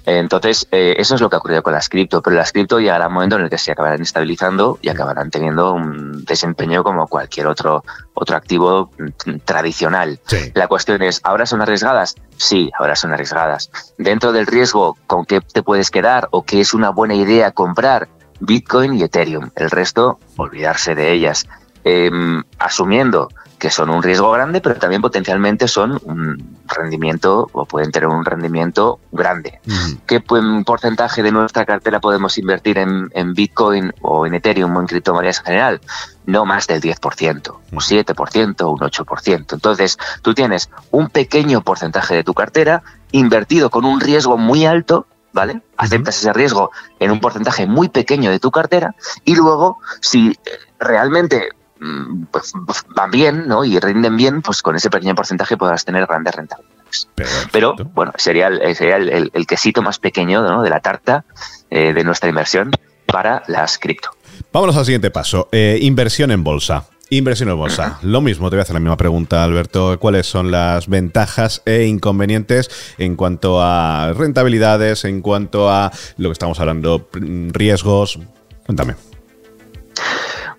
Entonces, 0.05 0.69
eh, 0.71 0.95
eso 0.99 1.15
es 1.15 1.21
lo 1.21 1.29
que 1.29 1.37
ha 1.37 1.39
ocurrido 1.39 1.63
con 1.63 1.73
las 1.73 1.89
cripto, 1.89 2.23
pero 2.23 2.37
las 2.37 2.53
cripto 2.53 2.79
llegará 2.79 3.09
un 3.09 3.15
momento 3.15 3.37
en 3.37 3.43
el 3.43 3.51
que 3.51 3.59
se 3.59 3.73
acabarán 3.73 4.03
estabilizando 4.03 4.79
y 4.83 4.89
acabarán 4.89 5.31
teniendo 5.31 5.73
un 5.73 6.25
desempeño 6.25 6.85
como 6.85 7.07
cualquier 7.09 7.47
otro, 7.47 7.85
otro 8.15 8.37
activo 8.37 8.91
mm, 8.99 9.39
tradicional. 9.45 10.21
La 10.55 10.69
cuestión 10.69 11.03
es, 11.03 11.21
¿ahora 11.25 11.47
son 11.47 11.63
arriesgadas? 11.63 12.15
Sí, 12.37 12.71
ahora 12.79 12.97
son 12.97 13.13
arriesgadas. 13.13 13.71
Dentro 13.99 14.33
del 14.33 14.47
riesgo, 14.47 14.97
¿con 15.07 15.25
qué 15.25 15.41
te 15.41 15.63
puedes 15.63 15.91
quedar 15.91 16.29
o 16.31 16.45
qué 16.45 16.61
es 16.61 16.75
una 16.75 16.91
buena 16.91 17.15
idea 17.15 17.53
comprar? 17.53 18.09
Bitcoin 18.41 18.95
y 18.95 19.03
Ethereum. 19.03 19.51
El 19.57 19.71
resto, 19.71 20.19
olvidarse 20.37 20.95
de 20.95 21.13
ellas. 21.13 21.47
Em, 21.85 22.43
asumiendo 22.59 23.29
que 23.59 23.71
son 23.71 23.91
un 23.91 24.03
riesgo 24.03 24.31
grande, 24.31 24.61
pero 24.61 24.77
también 24.77 25.01
potencialmente 25.03 25.69
son 25.69 25.99
un 26.05 26.59
rendimiento 26.67 27.49
o 27.53 27.65
pueden 27.65 27.91
tener 27.91 28.09
un 28.09 28.25
rendimiento 28.25 29.01
grande. 29.13 29.61
¿Qué 30.07 30.21
porcentaje 30.21 31.23
de 31.23 31.33
nuestra 31.33 31.65
cartera 31.65 32.01
podemos 32.01 32.37
invertir 32.39 32.79
en, 32.79 33.35
Bitcoin 33.35 33.93
o 34.03 34.27
en 34.27 34.35
Ethereum 34.35 34.77
o 34.77 34.81
en 34.81 34.87
criptomonedas 34.87 35.39
en 35.39 35.45
general? 35.45 35.81
No 36.27 36.45
más 36.45 36.67
del 36.67 36.81
10%, 36.81 37.55
un 37.73 37.79
7%, 37.79 38.73
un 38.73 38.79
8%. 38.79 39.53
Entonces, 39.53 39.99
tú 40.23 40.35
tienes 40.35 40.69
un 40.91 41.09
pequeño 41.09 41.63
porcentaje 41.63 42.15
de 42.15 42.25
tu 42.25 42.35
cartera 42.35 42.83
invertido 43.13 43.71
con 43.71 43.85
un 43.85 44.01
riesgo 44.01 44.37
muy 44.37 44.67
alto 44.67 45.07
¿vale? 45.33 45.61
Aceptas 45.77 46.17
ese 46.17 46.33
riesgo 46.33 46.71
en 46.99 47.11
un 47.11 47.21
porcentaje 47.21 47.67
muy 47.67 47.91
pequeño 47.91 48.31
de 48.31 48.41
tu 48.41 48.51
cartera 48.51 48.97
y 49.23 49.35
luego, 49.35 49.79
si 50.01 50.35
realmente 50.79 51.51
Mm, 51.87 52.27
pues, 52.31 52.53
van 52.95 53.11
bien 53.11 53.47
¿no? 53.47 53.65
y 53.65 53.79
rinden 53.79 54.17
bien, 54.17 54.43
pues 54.43 54.63
con 54.63 54.77
ese 54.77 54.91
pequeño 54.91 55.15
porcentaje 55.15 55.57
podrás 55.57 55.85
tener 55.85 56.07
grandes 56.07 56.35
rentabilidades. 56.35 57.09
Pero 57.53 57.75
bueno, 57.95 58.13
sería 58.17 58.47
el, 58.49 58.75
sería 58.75 58.97
el, 58.97 59.47
quesito 59.47 59.83
más 59.83 59.99
pequeño 59.99 60.63
de 60.63 60.71
la 60.71 60.81
tarta 60.81 61.25
eh, 61.71 61.93
de 61.93 62.05
nuestra 62.05 62.29
inversión 62.29 62.71
para 63.07 63.43
las 63.49 63.79
cripto. 63.79 64.11
Vámonos 64.53 64.77
al 64.77 64.85
siguiente 64.85 65.11
paso, 65.11 65.49
eh, 65.53 65.79
inversión 65.83 66.31
en 66.31 66.43
bolsa. 66.43 66.87
Inversión 67.09 67.49
en 67.51 67.57
bolsa. 67.57 67.99
Lo 68.03 68.21
mismo, 68.21 68.51
te 68.51 68.57
voy 68.57 68.61
a 68.61 68.63
hacer 68.63 68.75
la 68.75 68.81
misma 68.81 68.97
pregunta, 68.97 69.45
Alberto. 69.45 69.97
¿Cuáles 70.01 70.27
son 70.27 70.51
las 70.51 70.89
ventajas 70.89 71.63
e 71.65 71.85
inconvenientes 71.85 72.69
en 72.99 73.15
cuanto 73.15 73.63
a 73.63 74.13
rentabilidades, 74.13 75.05
en 75.05 75.21
cuanto 75.23 75.71
a 75.71 75.93
lo 76.17 76.29
que 76.31 76.33
estamos 76.33 76.59
hablando, 76.59 77.09
riesgos? 77.13 78.19
Cuéntame. 78.65 79.16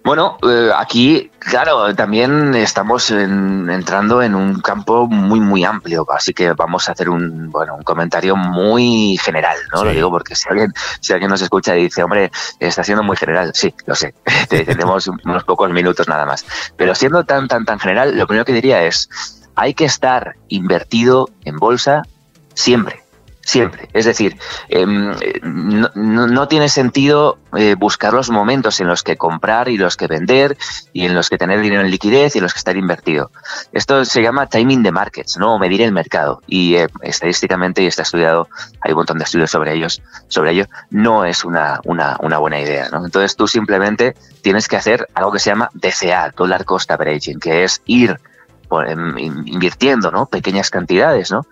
Bueno, 0.08 0.38
eh, 0.42 0.72
aquí, 0.74 1.30
claro, 1.38 1.94
también 1.94 2.56
estamos 2.56 3.12
entrando 3.12 4.22
en 4.24 4.36
un 4.36 4.62
campo 4.62 5.06
muy, 5.06 5.42
muy 5.42 5.66
amplio, 5.66 6.08
así 6.10 6.34
que 6.34 6.54
vamos 6.54 6.88
a 6.88 6.94
hacer 6.94 7.10
un, 7.10 7.52
bueno, 7.52 7.76
un 7.76 7.84
comentario 7.84 8.38
muy 8.38 9.18
general, 9.22 9.58
¿no? 9.74 9.84
Lo 9.84 9.92
digo 9.92 10.10
porque 10.10 10.34
si 10.34 10.48
alguien, 10.48 10.72
si 11.02 11.12
alguien 11.12 11.30
nos 11.30 11.42
escucha 11.42 11.76
y 11.76 11.84
dice, 11.84 12.04
hombre, 12.04 12.32
está 12.58 12.86
siendo 12.86 13.04
muy 13.04 13.18
general, 13.18 13.52
sí, 13.54 13.76
lo 13.86 13.96
sé, 13.96 14.16
tenemos 14.50 15.10
unos 15.10 15.44
pocos 15.44 15.70
minutos 15.72 16.08
nada 16.08 16.26
más, 16.26 16.46
pero 16.78 16.96
siendo 16.96 17.26
tan, 17.26 17.50
tan, 17.50 17.66
tan 17.66 17.78
general, 17.78 18.18
lo 18.18 18.28
primero 18.28 18.46
que 18.46 18.54
diría 18.54 18.84
es, 18.84 19.10
hay 19.56 19.74
que 19.74 19.84
estar 19.84 20.38
invertido 20.48 21.28
en 21.44 21.58
bolsa 21.58 22.04
siempre 22.54 23.07
siempre. 23.48 23.88
Es 23.94 24.04
decir, 24.04 24.38
em, 24.68 25.16
no, 25.96 26.48
tiene 26.50 26.68
sentido 26.68 27.40
eh, 27.56 27.76
buscar 27.76 28.14
los 28.14 28.30
momentos 28.30 28.82
en 28.82 28.88
los 28.88 29.04
que 29.04 29.16
comprar 29.16 29.70
y 29.70 29.78
los 29.78 29.96
que 29.96 30.08
vender 30.08 30.58
y 30.92 31.06
en 31.06 31.16
los 31.16 31.30
que 31.30 31.38
tener 31.38 31.62
dinero 31.62 31.82
en 31.82 31.90
liquidez 31.90 32.36
y 32.36 32.40
en 32.40 32.44
los 32.44 32.54
que 32.54 32.58
estar 32.58 32.76
invertido. 32.76 33.32
Esto 33.72 34.04
se 34.04 34.22
llama 34.22 34.48
timing 34.48 34.84
the 34.84 34.92
markets, 34.92 35.38
¿no? 35.38 35.58
medir 35.60 35.82
el 35.82 35.94
mercado. 35.94 36.42
Y 36.46 36.76
eh, 36.76 36.88
estadísticamente, 37.02 37.82
y 37.82 37.88
está 37.88 38.02
estudiado, 38.02 38.50
hay 38.82 38.92
un 38.92 38.98
montón 38.98 39.18
de 39.18 39.24
estudios 39.24 39.50
sobre 39.50 39.74
ellos, 39.74 40.02
sobre 40.28 40.52
ello, 40.52 40.66
no 40.90 41.24
es 41.24 41.46
una, 41.46 41.80
una, 41.86 42.18
una 42.20 42.40
buena 42.40 42.60
idea. 42.60 42.90
¿no? 42.90 43.06
Entonces 43.06 43.38
tú 43.38 43.48
simplemente 43.48 44.14
tienes 44.42 44.68
que 44.68 44.76
hacer 44.76 45.08
algo 45.14 45.32
que 45.32 45.40
se 45.40 45.52
llama 45.52 45.70
DCA, 45.74 46.34
Dollar 46.36 46.66
Cost 46.66 46.92
Averaging, 46.92 47.40
que 47.40 47.64
es 47.64 47.82
ir 47.86 48.20
invirtiendo 49.18 50.12
¿no? 50.12 50.26
pequeñas 50.26 50.70
cantidades, 50.70 51.32
¿no? 51.32 51.46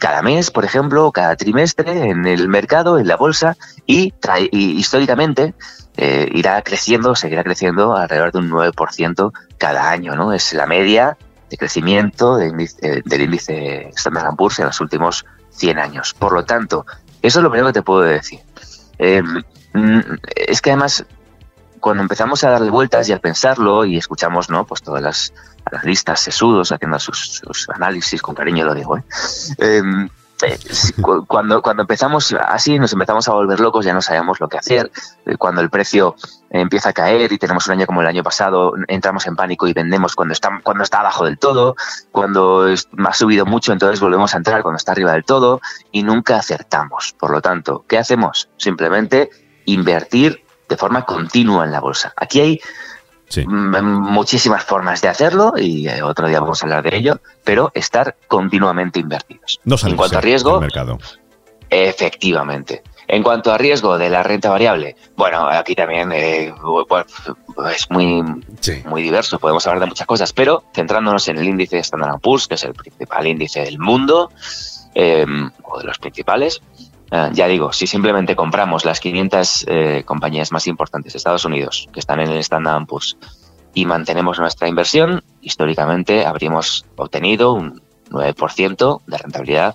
cada 0.00 0.22
mes, 0.22 0.50
por 0.50 0.64
ejemplo, 0.64 1.12
cada 1.12 1.36
trimestre 1.36 2.08
en 2.08 2.26
el 2.26 2.48
mercado, 2.48 2.98
en 2.98 3.06
la 3.06 3.16
bolsa, 3.16 3.56
y, 3.86 4.14
históricamente 4.50 5.54
eh, 5.96 6.28
irá 6.32 6.60
creciendo, 6.62 7.14
seguirá 7.14 7.44
creciendo 7.44 7.94
alrededor 7.94 8.32
de 8.32 8.38
un 8.38 8.50
9% 8.50 9.32
cada 9.58 9.90
año, 9.90 10.16
¿no? 10.16 10.32
Es 10.32 10.54
la 10.54 10.66
media 10.66 11.18
de 11.50 11.56
crecimiento 11.58 12.36
del 12.36 12.50
índice, 12.50 13.02
del 13.04 13.20
índice 13.20 13.90
Standard 13.94 14.34
Poor's 14.36 14.58
en 14.58 14.66
los 14.66 14.80
últimos 14.80 15.26
100 15.50 15.78
años. 15.78 16.14
Por 16.14 16.32
lo 16.32 16.44
tanto, 16.44 16.86
eso 17.20 17.40
es 17.40 17.42
lo 17.42 17.50
primero 17.50 17.68
que 17.68 17.74
te 17.74 17.82
puedo 17.82 18.00
decir. 18.00 18.40
Em, 18.98 19.42
mm, 19.74 20.00
es 20.34 20.62
que 20.62 20.70
además 20.70 21.04
cuando 21.80 22.02
empezamos 22.02 22.44
a 22.44 22.50
darle 22.50 22.70
vueltas 22.70 23.08
y 23.08 23.12
a 23.12 23.18
pensarlo 23.18 23.84
y 23.84 23.96
escuchamos, 23.96 24.50
¿no? 24.50 24.66
Pues 24.66 24.82
todas 24.82 25.02
las, 25.02 25.32
las 25.70 25.84
listas 25.84 26.20
sesudos 26.20 26.72
haciendo 26.72 26.98
sus, 26.98 27.42
análisis, 27.74 28.22
con 28.22 28.34
cariño 28.34 28.64
lo 28.64 28.74
digo, 28.74 28.98
¿eh? 28.98 29.02
Em, 29.58 30.08
eh, 30.42 30.58
cuando, 31.26 31.60
cuando 31.60 31.82
empezamos 31.82 32.32
así, 32.32 32.78
nos 32.78 32.92
empezamos 32.92 33.28
a 33.28 33.32
volver 33.32 33.60
locos, 33.60 33.84
ya 33.84 33.92
no 33.92 34.00
sabemos 34.00 34.40
lo 34.40 34.48
que 34.48 34.58
hacer. 34.58 34.90
Eh, 35.26 35.36
cuando 35.36 35.60
el 35.60 35.70
precio 35.70 36.14
empieza 36.50 36.90
a 36.90 36.92
caer 36.92 37.32
y 37.32 37.38
tenemos 37.38 37.66
un 37.66 37.74
año 37.74 37.86
como 37.86 38.00
el 38.00 38.06
año 38.06 38.22
pasado, 38.22 38.74
entramos 38.88 39.26
en 39.26 39.36
pánico 39.36 39.66
y 39.66 39.72
vendemos 39.72 40.14
cuando 40.14 40.32
está, 40.32 40.60
cuando 40.62 40.84
está 40.84 41.00
abajo 41.00 41.24
del 41.24 41.38
todo. 41.38 41.76
Cuando 42.10 42.66
ha 42.66 43.14
subido 43.14 43.46
mucho, 43.46 43.72
entonces 43.72 44.00
volvemos 44.00 44.34
a 44.34 44.38
entrar 44.38 44.62
cuando 44.62 44.78
está 44.78 44.92
arriba 44.92 45.12
del 45.12 45.24
todo 45.24 45.60
y 45.92 46.02
nunca 46.02 46.36
acertamos. 46.36 47.14
Por 47.18 47.30
lo 47.30 47.42
tanto, 47.42 47.84
¿qué 47.86 47.98
hacemos? 47.98 48.48
Simplemente 48.56 49.30
invertir 49.66 50.42
de 50.70 50.76
forma 50.76 51.04
continua 51.04 51.64
en 51.66 51.72
la 51.72 51.80
bolsa. 51.80 52.14
Aquí 52.16 52.40
hay 52.40 52.60
muchísimas 53.82 54.64
formas 54.64 55.02
de 55.02 55.08
hacerlo 55.08 55.52
y 55.56 55.88
eh, 55.88 56.02
otro 56.02 56.26
día 56.28 56.40
vamos 56.40 56.62
a 56.62 56.66
hablar 56.66 56.82
de 56.88 56.96
ello, 56.96 57.20
pero 57.44 57.70
estar 57.74 58.16
continuamente 58.26 59.00
invertidos. 59.00 59.60
en 59.64 59.96
cuanto 59.96 60.18
a 60.18 60.20
riesgo, 60.20 60.60
mercado. 60.60 60.98
efectivamente. 61.68 62.82
En 63.06 63.24
cuanto 63.24 63.52
a 63.52 63.58
riesgo 63.58 63.98
de 63.98 64.08
la 64.08 64.22
renta 64.22 64.50
variable, 64.50 64.94
bueno, 65.16 65.48
aquí 65.48 65.74
también 65.74 66.12
eh, 66.12 66.54
es 67.74 67.90
muy, 67.90 68.22
muy 68.84 69.02
diverso, 69.02 69.40
podemos 69.40 69.66
hablar 69.66 69.80
de 69.80 69.86
muchas 69.86 70.06
cosas, 70.06 70.32
pero 70.32 70.62
centrándonos 70.72 71.26
en 71.26 71.38
el 71.38 71.48
índice 71.48 71.78
Standard 71.78 72.20
Poor's, 72.20 72.46
que 72.46 72.54
es 72.54 72.62
el 72.62 72.74
principal 72.74 73.26
índice 73.26 73.62
del 73.62 73.80
mundo, 73.80 74.30
eh, 74.94 75.26
o 75.64 75.78
de 75.78 75.84
los 75.84 75.98
principales, 75.98 76.62
Ah, 77.10 77.30
ya 77.32 77.48
digo, 77.48 77.72
si 77.72 77.86
simplemente 77.86 78.36
compramos 78.36 78.84
las 78.84 79.00
500 79.00 79.64
eh, 79.66 80.02
compañías 80.04 80.52
más 80.52 80.66
importantes 80.68 81.12
de 81.12 81.16
Estados 81.16 81.44
Unidos 81.44 81.88
que 81.92 81.98
están 81.98 82.20
en 82.20 82.30
el 82.30 82.38
Standard 82.38 82.86
Poor's 82.86 83.16
y 83.74 83.84
mantenemos 83.84 84.38
nuestra 84.38 84.68
inversión, 84.68 85.22
históricamente 85.40 86.24
habríamos 86.24 86.86
obtenido 86.96 87.52
un 87.52 87.82
9% 88.10 89.02
de 89.06 89.18
rentabilidad 89.18 89.74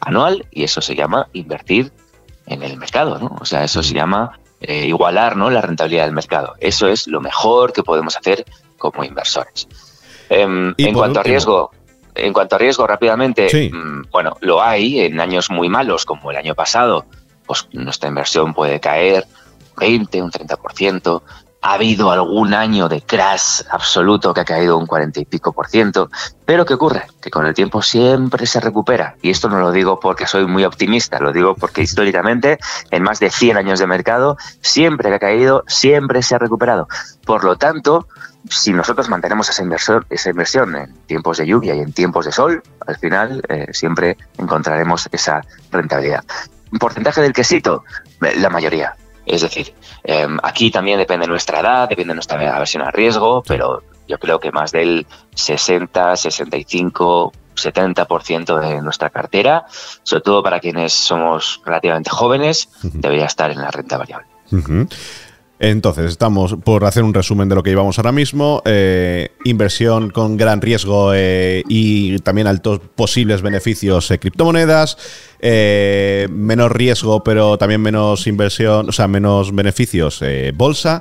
anual 0.00 0.46
y 0.50 0.64
eso 0.64 0.80
se 0.80 0.94
llama 0.94 1.28
invertir 1.32 1.92
en 2.46 2.62
el 2.62 2.76
mercado, 2.76 3.18
¿no? 3.18 3.36
O 3.40 3.44
sea, 3.46 3.64
eso 3.64 3.82
se 3.82 3.94
llama 3.94 4.38
eh, 4.60 4.86
igualar 4.86 5.36
¿no? 5.36 5.50
la 5.50 5.60
rentabilidad 5.60 6.04
del 6.04 6.14
mercado. 6.14 6.54
Eso 6.58 6.88
es 6.88 7.06
lo 7.06 7.20
mejor 7.20 7.72
que 7.72 7.82
podemos 7.82 8.16
hacer 8.16 8.44
como 8.78 9.04
inversores. 9.04 9.68
Em, 10.28 10.74
en 10.76 10.94
cuanto 10.94 11.20
a 11.20 11.22
riesgo, 11.22 11.70
en 12.14 12.32
cuanto 12.32 12.56
a 12.56 12.58
riesgo, 12.58 12.86
rápidamente, 12.86 13.48
mm, 13.72 14.10
bueno, 14.10 14.36
lo 14.40 14.62
hay 14.62 15.00
en 15.00 15.20
años 15.20 15.50
muy 15.50 15.68
malos, 15.68 16.04
como 16.04 16.30
el 16.30 16.36
año 16.36 16.54
pasado, 16.54 17.06
pues 17.46 17.68
nuestra 17.72 18.08
inversión 18.08 18.54
puede 18.54 18.80
caer 18.80 19.26
20, 19.76 20.22
un 20.22 20.30
30%. 20.30 21.22
Ha 21.60 21.74
habido 21.74 22.10
algún 22.10 22.52
año 22.52 22.90
de 22.90 23.00
crash 23.00 23.62
absoluto 23.70 24.34
que 24.34 24.42
ha 24.42 24.44
caído 24.44 24.76
un 24.76 24.86
40 24.86 25.20
y 25.20 25.24
pico 25.24 25.52
por 25.52 25.68
ciento. 25.68 26.10
Pero 26.44 26.66
¿qué 26.66 26.74
ocurre? 26.74 27.04
Que 27.22 27.30
con 27.30 27.46
el 27.46 27.54
tiempo 27.54 27.80
siempre 27.80 28.44
se 28.44 28.60
recupera. 28.60 29.16
Y 29.22 29.30
esto 29.30 29.48
no 29.48 29.58
lo 29.58 29.72
digo 29.72 29.98
porque 29.98 30.26
soy 30.26 30.46
muy 30.46 30.64
optimista, 30.64 31.20
lo 31.20 31.32
digo 31.32 31.54
porque 31.54 31.80
históricamente, 31.80 32.58
en 32.90 33.02
más 33.02 33.18
de 33.18 33.30
100 33.30 33.56
años 33.56 33.78
de 33.78 33.86
mercado, 33.86 34.36
siempre 34.60 35.08
que 35.08 35.14
ha 35.14 35.18
caído, 35.18 35.64
siempre 35.66 36.22
se 36.22 36.34
ha 36.34 36.38
recuperado. 36.38 36.86
Por 37.24 37.44
lo 37.44 37.56
tanto, 37.56 38.08
si 38.48 38.72
nosotros 38.72 39.08
mantenemos 39.08 39.48
esa 39.48 39.62
inversión, 39.62 40.04
esa 40.10 40.30
inversión 40.30 40.76
en 40.76 40.94
tiempos 41.06 41.38
de 41.38 41.46
lluvia 41.46 41.74
y 41.74 41.80
en 41.80 41.92
tiempos 41.92 42.26
de 42.26 42.32
sol, 42.32 42.62
al 42.86 42.96
final 42.96 43.42
eh, 43.48 43.68
siempre 43.72 44.16
encontraremos 44.38 45.08
esa 45.12 45.42
rentabilidad. 45.70 46.24
porcentaje 46.78 47.20
del 47.20 47.32
quesito? 47.32 47.84
Eh, 48.20 48.34
la 48.38 48.50
mayoría. 48.50 48.96
Es 49.26 49.42
decir, 49.42 49.74
em, 50.02 50.38
aquí 50.42 50.70
también 50.70 50.98
depende 50.98 51.24
de 51.24 51.30
nuestra 51.30 51.60
edad, 51.60 51.88
depende 51.88 52.10
de 52.10 52.16
nuestra 52.16 52.54
aversión 52.54 52.82
a 52.82 52.90
riesgo, 52.90 53.42
pero 53.46 53.82
yo 54.06 54.18
creo 54.18 54.38
que 54.38 54.52
más 54.52 54.70
del 54.72 55.06
60, 55.34 56.16
65, 56.16 57.32
70% 57.54 58.60
de 58.60 58.82
nuestra 58.82 59.10
cartera, 59.10 59.64
sobre 60.02 60.22
todo 60.22 60.42
para 60.42 60.60
quienes 60.60 60.92
somos 60.92 61.62
relativamente 61.64 62.10
jóvenes, 62.10 62.68
debería 62.82 63.26
estar 63.26 63.50
en 63.50 63.60
la 63.62 63.70
renta 63.70 63.96
variable. 63.96 64.26
Entonces, 65.70 66.10
estamos 66.10 66.56
por 66.62 66.84
hacer 66.84 67.04
un 67.04 67.14
resumen 67.14 67.48
de 67.48 67.54
lo 67.54 67.62
que 67.62 67.70
llevamos 67.70 67.98
ahora 67.98 68.12
mismo. 68.12 68.60
Eh, 68.66 69.30
inversión 69.44 70.10
con 70.10 70.36
gran 70.36 70.60
riesgo 70.60 71.12
eh, 71.14 71.62
y 71.68 72.18
también 72.18 72.46
altos 72.46 72.80
posibles 72.94 73.40
beneficios 73.40 74.10
en 74.10 74.18
criptomonedas. 74.18 74.98
Eh, 75.40 76.28
menos 76.30 76.70
riesgo, 76.70 77.24
pero 77.24 77.56
también 77.56 77.80
menos 77.80 78.26
inversión, 78.26 78.90
o 78.90 78.92
sea, 78.92 79.08
menos 79.08 79.54
beneficios 79.54 80.22
bolsa. 80.54 81.00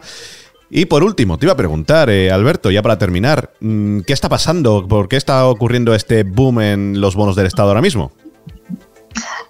Y 0.69 0.85
por 0.85 1.03
último, 1.03 1.37
te 1.37 1.45
iba 1.45 1.53
a 1.53 1.57
preguntar, 1.57 2.09
Alberto, 2.09 2.71
ya 2.71 2.81
para 2.81 2.97
terminar, 2.97 3.51
mm, 3.59 3.99
¿qué 4.07 4.13
está 4.13 4.29
pasando? 4.29 4.87
¿Por 4.87 5.09
qué 5.09 5.17
está 5.17 5.45
ocurriendo 5.45 5.93
este 5.93 6.23
boom 6.23 6.61
en 6.61 7.01
los 7.01 7.15
bonos 7.15 7.35
del 7.35 7.47
Estado 7.47 7.67
ahora 7.67 7.81
mismo? 7.81 8.13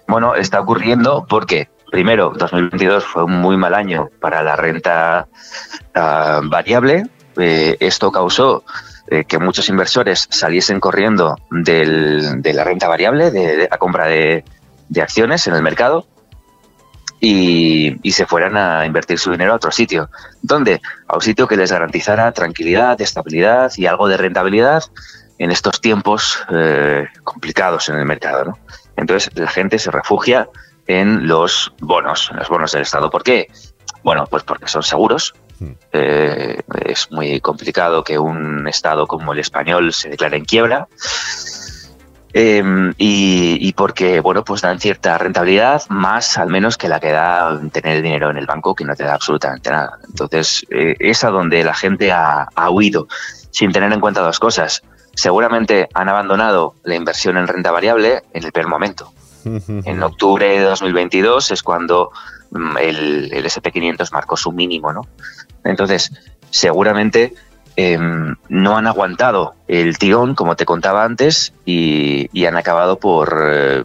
Bueno, 0.08 0.34
está 0.34 0.60
ocurriendo 0.60 1.24
porque 1.28 1.68
primero, 1.94 2.32
2022 2.36 3.04
fue 3.04 3.22
un 3.22 3.40
muy 3.40 3.56
mal 3.56 3.72
año 3.72 4.10
para 4.20 4.42
la 4.42 4.56
renta 4.56 5.28
ah, 5.94 6.40
variable. 6.42 7.04
Eh, 7.36 7.76
esto 7.78 8.10
causó 8.10 8.64
eh, 9.06 9.24
que 9.26 9.38
muchos 9.38 9.68
inversores 9.68 10.26
saliesen 10.28 10.80
corriendo 10.80 11.36
de 11.52 12.52
la 12.52 12.64
renta 12.64 12.88
variable, 12.88 13.30
de, 13.30 13.68
la 13.70 13.78
compra 13.78 14.08
de, 14.08 14.42
acciones 15.00 15.46
en 15.46 15.54
el 15.54 15.62
mercado, 15.62 16.08
y, 17.20 17.96
se 18.10 18.26
fueran 18.26 18.56
a 18.56 18.84
invertir 18.86 19.20
su 19.20 19.30
dinero 19.30 19.52
a 19.52 19.56
otro 19.56 19.70
sitio. 19.70 20.10
¿Dónde? 20.42 20.80
A 21.06 21.14
un 21.14 21.22
sitio 21.22 21.46
que 21.46 21.56
les 21.56 21.70
garantizara 21.70 22.32
tranquilidad, 22.32 23.00
estabilidad 23.00 23.70
y 23.76 23.86
algo 23.86 24.08
de 24.08 24.16
rentabilidad 24.16 24.82
en 25.38 25.52
estos 25.52 25.80
tiempos 25.80 26.40
eh, 26.50 27.06
complicados 27.22 27.88
en 27.88 27.94
el 27.94 28.04
mercado. 28.04 28.58
Entonces 28.96 29.30
la 29.36 29.48
gente 29.48 29.78
se 29.78 29.92
refugia 29.92 30.48
en 30.86 31.26
los 31.26 31.72
bonos, 31.80 32.30
en 32.30 32.38
los 32.38 32.48
bonos 32.48 32.72
del 32.72 32.82
Estado. 32.82 33.10
¿Por 33.10 33.22
qué? 33.22 33.48
Bueno, 34.02 34.26
pues 34.28 34.42
porque 34.42 34.68
son 34.68 34.82
seguros. 34.82 35.34
Hmm. 35.58 35.72
Eh, 35.92 36.60
es 36.84 37.10
muy 37.10 37.40
complicado 37.40 38.04
que 38.04 38.18
un 38.18 38.66
Estado 38.68 39.06
como 39.06 39.32
el 39.32 39.38
español 39.38 39.92
se 39.92 40.10
declare 40.10 40.36
en 40.36 40.44
quiebra. 40.44 40.88
Em, 42.36 42.92
y, 42.98 43.72
porque, 43.74 44.18
bueno, 44.18 44.44
pues 44.44 44.60
dan 44.60 44.80
cierta 44.80 45.16
rentabilidad, 45.18 45.84
más 45.88 46.36
al 46.36 46.48
menos 46.48 46.76
que 46.76 46.88
la 46.88 46.98
que 46.98 47.12
da 47.12 47.60
tener 47.70 47.98
el 47.98 48.02
dinero 48.02 48.28
en 48.28 48.36
el 48.36 48.44
banco, 48.44 48.74
que 48.74 48.84
no 48.84 48.96
te 48.96 49.04
da 49.04 49.14
absolutamente 49.14 49.70
nada. 49.70 50.00
Entonces, 50.08 50.66
eh, 50.68 50.96
es 50.98 51.22
a 51.22 51.30
donde 51.30 51.62
la 51.62 51.74
gente 51.74 52.10
ha, 52.10 52.48
ha 52.52 52.70
huido, 52.70 53.06
sin 53.52 53.70
tener 53.70 53.92
en 53.92 54.00
cuenta 54.00 54.20
dos 54.20 54.40
cosas. 54.40 54.82
Seguramente 55.14 55.88
han 55.94 56.08
abandonado 56.08 56.74
la 56.82 56.96
inversión 56.96 57.36
en 57.36 57.46
renta 57.46 57.70
variable 57.70 58.24
en 58.32 58.44
el 58.44 58.50
peor 58.50 58.66
momento. 58.66 59.13
En 59.44 60.02
octubre 60.02 60.46
de 60.46 60.60
2022 60.60 61.50
es 61.50 61.62
cuando 61.62 62.10
mm, 62.50 62.76
el, 62.78 63.30
SP500 63.32 64.12
marcó 64.12 64.36
su 64.36 64.52
mínimo, 64.52 64.92
¿no? 64.92 65.02
Entonces, 65.64 66.12
seguramente 66.50 67.34
em, 67.76 68.36
no 68.48 68.76
han 68.76 68.86
aguantado 68.86 69.54
el 69.68 69.98
tirón, 69.98 70.34
como 70.34 70.56
te 70.56 70.64
contaba 70.64 71.04
antes, 71.04 71.52
y, 71.64 72.44
han 72.44 72.56
acabado 72.56 72.98
por, 72.98 73.36
eh, 73.42 73.82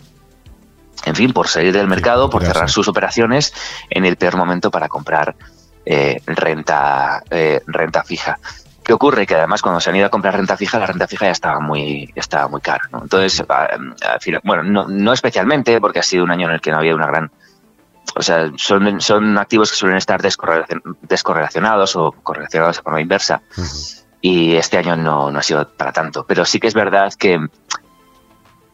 en 1.05 1.15
fin, 1.15 1.33
por 1.33 1.47
salir 1.47 1.73
del 1.73 1.87
mercado, 1.87 2.29
por 2.29 2.43
cerrar 2.43 2.69
sus 2.69 2.87
operaciones 2.87 3.53
en 3.89 4.05
el 4.05 4.17
peor 4.17 4.37
momento 4.37 4.69
para 4.71 4.87
comprar 4.87 5.35
eh, 5.85 6.21
renta, 6.25 7.23
eh, 7.31 7.61
renta 7.65 8.03
fija. 8.03 8.39
¿Qué 8.89 8.93
ocurre? 8.93 9.27
Que 9.27 9.35
además 9.35 9.61
cuando 9.61 9.79
se 9.79 9.91
han 9.91 9.97
ido 9.97 10.07
a 10.07 10.09
comprar 10.09 10.35
renta 10.35 10.57
fija, 10.57 10.79
la 10.79 10.87
renta 10.87 11.05
fija 11.05 11.27
ya 11.27 11.31
estaba 11.31 11.59
muy, 11.59 12.11
estaba 12.15 12.47
muy 12.47 12.59
cara. 12.59 12.89
¿no? 12.91 13.03
Entonces, 13.03 13.45
bueno, 14.43 14.63
no, 14.63 14.87
no 14.87 15.13
especialmente, 15.13 15.79
porque 15.79 15.99
ha 15.99 16.01
sido 16.01 16.23
un 16.23 16.31
año 16.31 16.47
en 16.47 16.55
el 16.55 16.59
que 16.59 16.71
no 16.71 16.77
había 16.77 16.95
una 16.95 17.05
gran 17.05 17.29
o 18.15 18.23
sea, 18.23 18.51
son, 18.55 18.99
son 18.99 19.37
activos 19.37 19.69
que 19.69 19.77
suelen 19.77 19.99
estar 19.99 20.19
descorrelacionados 20.23 21.95
o 21.97 22.13
correlacionados 22.13 22.77
de 22.77 22.81
forma 22.81 22.99
inversa. 22.99 23.43
Y 24.21 24.55
este 24.55 24.79
año 24.79 24.95
no, 24.95 25.29
no, 25.29 25.37
ha 25.37 25.43
sido 25.43 25.69
para 25.69 25.91
tanto. 25.91 26.25
Pero 26.27 26.43
sí 26.43 26.59
que 26.59 26.65
es 26.65 26.73
verdad 26.73 27.13
que 27.13 27.37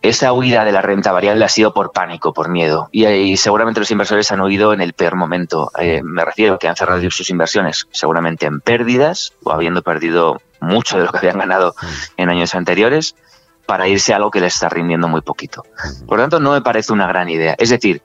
esa 0.09 0.33
huida 0.33 0.65
de 0.65 0.71
la 0.71 0.81
renta 0.81 1.11
variable 1.11 1.45
ha 1.45 1.49
sido 1.49 1.73
por 1.73 1.91
pánico, 1.91 2.33
por 2.33 2.49
miedo. 2.49 2.89
Y, 2.91 3.37
seguramente 3.37 3.79
los 3.79 3.91
inversores 3.91 4.31
han 4.31 4.41
huido 4.41 4.73
en 4.73 4.81
el 4.81 4.93
peor 4.93 5.15
momento. 5.15 5.71
Eh, 5.79 6.01
me 6.03 6.23
refiero 6.23 6.55
a 6.55 6.59
que 6.59 6.67
han 6.67 6.75
cerrado 6.75 7.01
sus 7.09 7.29
inversiones 7.29 7.87
seguramente 7.91 8.45
en 8.45 8.61
pérdidas 8.61 9.33
o 9.43 9.51
habiendo 9.51 9.81
perdido 9.81 10.41
mucho 10.59 10.97
de 10.97 11.05
lo 11.05 11.11
que 11.11 11.19
habían 11.19 11.39
ganado 11.39 11.75
mm. 11.81 11.85
en 12.21 12.29
años 12.29 12.55
anteriores 12.55 13.15
para 13.65 13.87
irse 13.87 14.13
a 14.13 14.17
algo 14.17 14.31
que 14.31 14.41
les 14.41 14.53
está 14.53 14.69
rindiendo 14.69 15.07
muy 15.07 15.21
poquito. 15.21 15.63
Por 16.07 16.17
lo 16.17 16.23
tanto, 16.23 16.39
no 16.39 16.51
me 16.51 16.61
parece 16.61 16.93
una 16.93 17.07
gran 17.07 17.29
idea. 17.29 17.55
Es 17.57 17.69
decir, 17.69 18.01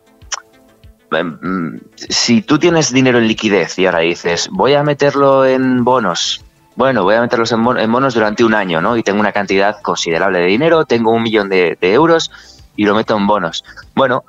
em, 1.13 1.39
mm, 1.41 1.81
si 1.97 2.43
tú 2.43 2.59
tienes 2.59 2.93
dinero 2.93 3.19
en 3.19 3.29
liquidez 3.29 3.79
y 3.79 3.87
ahora 3.87 4.01
dices, 4.01 4.49
voy 4.51 4.75
a 4.75 4.83
meterlo 4.83 5.45
en 5.45 5.85
bonos, 5.85 6.45
bueno, 6.77 7.03
voy 7.03 7.15
a 7.15 7.21
meterlos 7.21 7.53
en, 7.53 7.63
bonos 7.65 8.15
durante 8.15 8.45
un 8.45 8.55
año, 8.55 8.81
¿no? 8.81 8.97
Y 8.97 9.03
tengo 9.03 9.21
una 9.21 9.33
cantidad 9.33 9.81
considerable 9.83 10.41
de 10.41 10.47
dinero, 10.47 10.85
tengo 10.85 11.13
un 11.13 11.23
millón 11.23 11.49
de, 11.49 11.77
euros 11.81 12.31
y 12.77 12.85
lo 12.85 12.95
meto 12.95 13.17
en 13.17 13.27
bonos. 13.27 13.65
Bueno, 13.95 14.25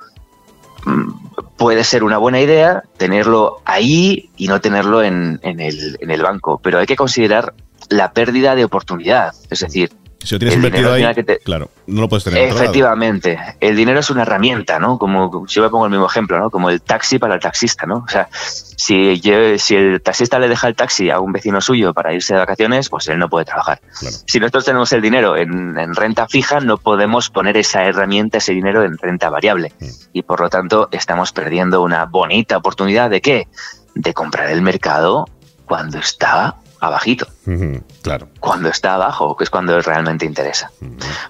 mm, 0.84 1.10
puede 1.56 1.84
ser 1.84 2.04
una 2.04 2.18
buena 2.18 2.40
idea 2.40 2.82
tenerlo 2.96 3.62
ahí 3.64 4.30
y 4.36 4.48
no 4.48 4.60
tenerlo 4.60 5.02
en 5.02 5.40
el 5.42 6.22
banco, 6.22 6.60
pero 6.62 6.78
hay 6.78 6.86
que 6.86 6.96
considerar 6.96 7.54
la 7.88 8.12
pérdida 8.12 8.54
de 8.54 8.64
oportunidad. 8.64 9.34
Es 9.50 9.60
decir, 9.60 9.92
si 10.26 10.34
lo 10.34 10.38
tienes 10.38 10.56
invertido 10.56 10.92
ahí, 10.92 11.04
claro, 11.44 11.70
no 11.86 12.00
lo 12.00 12.08
puedes 12.08 12.24
tener. 12.24 12.48
Efectivamente, 12.48 13.38
el 13.60 13.76
dinero 13.76 14.00
es 14.00 14.10
una 14.10 14.22
herramienta, 14.22 14.78
¿no? 14.78 14.98
Como 14.98 15.46
si 15.48 15.56
yo 15.56 15.62
me 15.62 15.70
pongo 15.70 15.86
el 15.86 15.90
mismo 15.90 16.06
ejemplo, 16.06 16.38
¿no? 16.38 16.50
Como 16.50 16.70
el 16.70 16.80
taxi 16.80 17.18
para 17.18 17.34
el 17.34 17.40
taxista, 17.40 17.86
¿no? 17.86 18.04
O 18.06 18.08
sea, 18.08 18.28
si, 18.32 19.20
si 19.58 19.76
el 19.76 20.00
taxista 20.02 20.38
le 20.38 20.48
deja 20.48 20.68
el 20.68 20.74
taxi 20.74 21.10
a 21.10 21.20
un 21.20 21.32
vecino 21.32 21.60
suyo 21.60 21.92
para 21.92 22.12
irse 22.12 22.34
de 22.34 22.40
vacaciones, 22.40 22.88
pues 22.88 23.08
él 23.08 23.18
no 23.18 23.28
puede 23.28 23.44
trabajar. 23.44 23.80
Si 24.26 24.40
nosotros 24.40 24.64
tenemos 24.64 24.92
el 24.92 25.02
dinero 25.02 25.36
en, 25.36 25.94
renta 25.94 26.26
fija, 26.28 26.60
no 26.60 26.78
podemos 26.78 27.30
poner 27.30 27.56
esa 27.56 27.84
herramienta, 27.84 28.38
ese 28.38 28.52
dinero 28.52 28.84
en 28.84 28.98
renta 28.98 29.30
variable. 29.30 29.72
Mm. 29.80 29.86
Y 30.12 30.22
por 30.22 30.40
lo 30.40 30.50
tanto, 30.50 30.88
estamos 30.92 31.32
perdiendo 31.32 31.82
una 31.82 32.04
bonita 32.06 32.56
oportunidad 32.56 33.10
de 33.10 33.20
qué? 33.20 33.48
De 33.94 34.14
comprar 34.14 34.50
el 34.50 34.62
mercado 34.62 35.26
cuando 35.66 35.98
está 35.98 36.56
abajito. 36.82 37.28
claro. 38.02 38.28
Cuando 38.40 38.68
está 38.68 38.94
abajo, 38.94 39.36
que 39.36 39.44
es 39.44 39.50
cuando 39.50 39.80
realmente 39.80 40.26
interesa. 40.26 40.72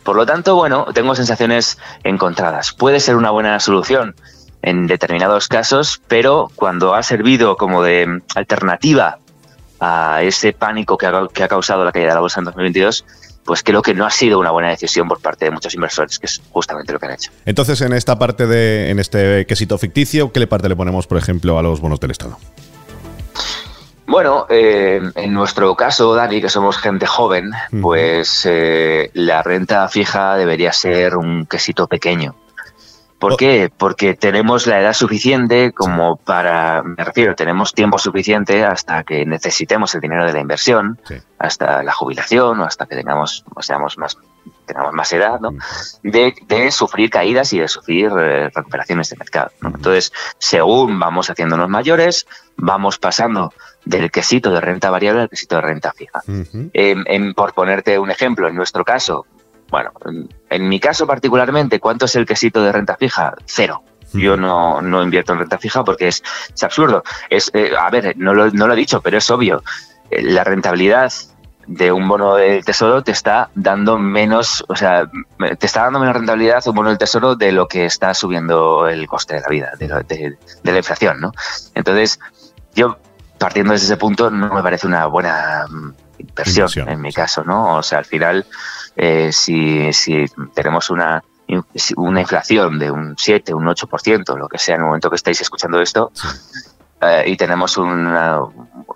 Por 0.03 0.17
lo 0.17 0.25
tanto, 0.25 0.57
bueno, 0.57 0.87
tengo 0.95 1.15
sensaciones 1.15 1.79
encontradas. 2.03 2.73
Puede 2.73 3.01
ser 3.01 3.17
una 3.17 3.31
buena 3.31 3.61
solución 3.61 4.17
en 4.63 4.87
determinados 4.87 5.49
casos, 5.49 6.01
pero 6.09 6.51
cuando 6.55 6.95
ha 6.95 7.03
servido 7.03 7.57
como 7.57 7.83
de 7.83 8.23
alternativa 8.35 9.19
a 9.79 10.23
ese 10.23 10.55
pánico 10.55 10.97
que 10.97 11.07
ha, 11.07 11.29
que 11.33 11.43
ha 11.43 11.49
causado 11.49 11.85
la 11.85 11.93
caída 11.93 12.09
de 12.09 12.15
la 12.15 12.21
bolsa 12.21 12.41
en 12.41 12.45
2022, 12.45 13.05
pues 13.45 13.63
creo 13.63 13.83
que 13.83 13.93
no 13.93 14.07
ha 14.07 14.11
sido 14.11 14.39
una 14.39 14.53
buena 14.53 14.71
decisión 14.71 15.07
por 15.07 15.21
parte 15.21 15.45
de 15.45 15.51
muchos 15.51 15.75
inversores, 15.75 16.19
que 16.19 16.27
es 16.27 16.41
justamente 16.51 16.93
lo 16.95 16.99
que 16.99 17.07
han 17.07 17.13
hecho. 17.13 17.31
Entonces, 17.45 17.81
en 17.83 17.93
esta 17.93 18.19
parte 18.19 18.47
de, 18.47 18.91
en 18.91 19.01
este 19.01 19.45
quesito 19.45 19.77
ficticio, 19.77 20.33
¿qué 20.33 20.41
le 20.41 20.47
parte 20.47 20.69
le 20.69 20.77
ponemos, 20.77 21.07
por 21.07 21.19
ejemplo, 21.19 21.59
a 21.59 21.63
los 21.63 21.81
bonos 21.81 22.01
del 22.01 22.13
Estado? 22.13 22.39
Bueno, 24.07 24.47
eh, 24.49 25.01
en 25.15 25.33
nuestro 25.33 25.75
caso, 25.75 26.15
Dani, 26.15 26.41
que 26.41 26.49
somos 26.49 26.79
gente 26.79 27.07
joven, 27.07 27.53
pues 27.81 28.47
eh, 28.51 29.11
la 29.15 29.43
renta 29.43 29.89
fija 29.89 30.37
debería 30.37 30.73
ser 30.73 31.17
un 31.17 31.47
quesito 31.47 31.87
pequeño. 31.87 32.35
¿Por 33.23 33.35
oh. 33.35 33.37
qué? 33.37 33.71
Porque 33.75 34.15
tenemos 34.15 34.67
la 34.67 34.81
edad 34.81 34.95
suficiente 34.95 35.71
como 35.71 36.17
para, 36.17 36.83
me 36.83 37.05
refiero, 37.05 37.37
tenemos 37.37 37.73
tiempo 37.73 37.97
suficiente 37.97 38.65
hasta 38.65 39.05
que 39.05 39.25
necesitemos 39.25 39.95
el 39.95 40.01
dinero 40.01 40.27
de 40.27 40.33
la 40.33 40.41
inversión, 40.41 40.99
hasta 41.39 41.85
la 41.85 41.93
jubilación 41.93 42.59
o 42.59 42.65
hasta 42.65 42.87
que 42.87 42.97
tengamos, 42.97 43.45
o 43.55 43.63
seamos 43.63 43.97
más, 43.97 44.19
tengamos 44.67 44.93
más 44.93 45.13
edad, 45.13 45.39
¿no? 45.39 45.53
De, 46.03 46.71
sufrir 46.73 47.11
caídas 47.11 47.53
y 47.53 47.61
de 47.61 47.69
sufrir 47.69 48.11
eh, 48.19 48.51
recuperaciones 48.53 49.11
de 49.11 49.17
mercado. 49.17 49.53
Entonces, 49.63 50.13
según 50.39 50.99
vamos 50.99 51.31
haciéndonos 51.31 51.69
mayores, 51.69 52.27
vamos 52.57 52.99
pasando 52.99 53.53
del 53.85 54.11
quesito 54.11 54.51
de 54.51 54.61
renta 54.61 54.91
variable 54.91 55.23
al 55.23 55.29
quesito 55.29 55.57
de 55.57 55.63
renta 55.63 55.93
fija. 55.93 56.23
por 57.35 57.55
ponerte 57.55 57.99
un 57.99 58.11
ejemplo, 58.11 58.49
en 58.49 58.55
nuestro 58.55 58.85
caso, 58.85 59.27
bueno, 59.71 59.91
en, 60.51 60.69
mi 60.69 60.79
caso 60.79 61.07
particularmente, 61.07 61.81
¿cuánto 61.81 62.05
es 62.05 62.15
el 62.17 62.27
quesito 62.27 62.63
de 62.63 62.73
renta 62.73 62.97
fija? 62.97 63.35
Cero. 63.47 63.83
Yo 64.13 64.37
no, 64.37 64.83
no 64.83 65.03
invierto 65.03 65.33
en 65.33 65.39
renta 65.39 65.57
fija 65.57 65.83
porque 65.83 66.09
es, 66.09 66.23
es 66.55 66.63
absurdo. 66.63 67.03
Es, 67.31 67.51
eh, 67.55 67.71
a 67.79 67.89
ver, 67.89 68.15
no 68.19 68.35
lo, 68.35 68.51
no 68.51 68.67
lo 68.67 68.75
he 68.75 68.77
dicho, 68.77 69.01
pero 69.01 69.17
es 69.17 69.31
obvio. 69.31 69.63
Eh, 70.11 70.23
la 70.23 70.45
rentabilidad 70.45 71.11
de 71.67 71.91
un 71.91 72.07
bono 72.07 72.35
del 72.35 72.63
tesoro 72.63 73.03
te 73.03 73.13
está 73.13 73.49
dando 73.55 73.99
menos, 73.99 74.63
o 74.69 74.77
sea, 74.77 75.09
te 75.59 75.65
está 75.65 75.85
dando 75.85 76.01
menos 76.01 76.17
rentabilidad 76.17 76.67
un 76.67 76.75
bono 76.75 76.91
del 76.91 76.99
tesoro 76.99 77.35
de 77.37 77.53
lo 77.53 77.67
que 77.67 77.87
está 77.87 78.13
subiendo 78.13 78.87
el 78.89 79.07
coste 79.07 79.37
de 79.37 79.41
la 79.41 79.49
vida, 79.49 79.73
de, 79.79 79.89
de, 79.89 80.39
de 80.63 80.73
la 80.73 80.79
inflación, 80.79 81.19
¿no? 81.21 81.33
Entonces, 81.75 82.21
yo 82.75 82.99
partiendo 83.43 83.73
desde 83.73 83.87
ese 83.87 83.97
punto 83.97 84.31
no 84.31 84.55
me 84.55 84.63
parece 84.63 84.87
una 84.87 85.07
buena 85.07 85.67
mm, 85.69 85.93
inversión, 86.19 86.89
en 86.89 87.01
mi 87.01 87.13
caso, 87.13 87.43
¿no? 87.43 87.79
O 87.79 87.83
sea, 87.83 87.99
al 87.99 88.05
final, 88.05 88.47
eh, 88.97 89.33
si, 89.33 89.93
si 89.93 90.25
tenemos 90.55 90.91
una 90.91 91.23
una 91.97 92.21
inflación 92.23 92.79
de 92.79 92.91
un 92.91 93.15
7, 93.19 93.53
un 93.53 93.67
8%, 93.67 94.39
lo 94.39 94.49
que 94.49 94.57
sea 94.57 94.77
en 94.77 94.83
el 94.83 94.87
momento 94.87 95.11
que 95.11 95.17
estáis 95.17 95.39
escuchando 95.43 95.83
esto, 95.83 96.11
eh, 97.05 97.25
y 97.27 97.37
tenemos 97.37 97.77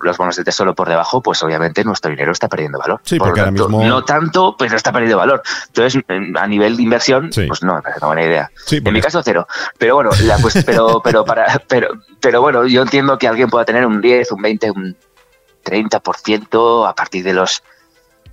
los 0.01 0.17
bonos 0.17 0.35
de 0.37 0.43
tesoro 0.45 0.73
por 0.73 0.87
debajo, 0.87 1.21
pues 1.21 1.43
obviamente 1.43 1.83
nuestro 1.83 2.09
dinero 2.09 2.31
está 2.31 2.47
perdiendo 2.47 2.79
valor. 2.79 3.01
Sí, 3.03 3.17
porque 3.17 3.41
ahora 3.41 3.51
mismo... 3.51 3.83
No 3.83 4.03
tanto, 4.05 4.55
pero 4.57 4.77
está 4.77 4.93
perdiendo 4.93 5.17
valor. 5.17 5.41
Entonces, 5.67 6.01
a 6.07 6.47
nivel 6.47 6.77
de 6.77 6.83
inversión, 6.83 7.29
pues 7.47 7.63
no 7.63 7.75
me 7.75 7.81
parece 7.81 7.99
una 7.99 8.07
buena 8.07 8.23
idea. 8.23 8.51
En 8.71 8.93
mi 8.93 9.01
caso, 9.01 9.21
cero. 9.23 9.45
Pero 9.77 9.95
bueno, 9.95 10.11
la, 10.23 10.37
pues, 10.37 10.63
pero, 10.65 11.01
pero, 11.03 11.25
para, 11.25 11.61
pero, 11.67 11.89
pero 12.21 12.41
bueno, 12.41 12.65
yo 12.65 12.81
entiendo 12.81 13.17
que 13.17 13.27
alguien 13.27 13.49
pueda 13.49 13.65
tener 13.65 13.85
un 13.85 13.99
10, 13.99 14.31
un 14.31 14.41
20, 14.41 14.71
un 14.71 14.97
30% 15.65 16.89
a 16.89 16.95
partir 16.95 17.25
de 17.25 17.33
los 17.33 17.61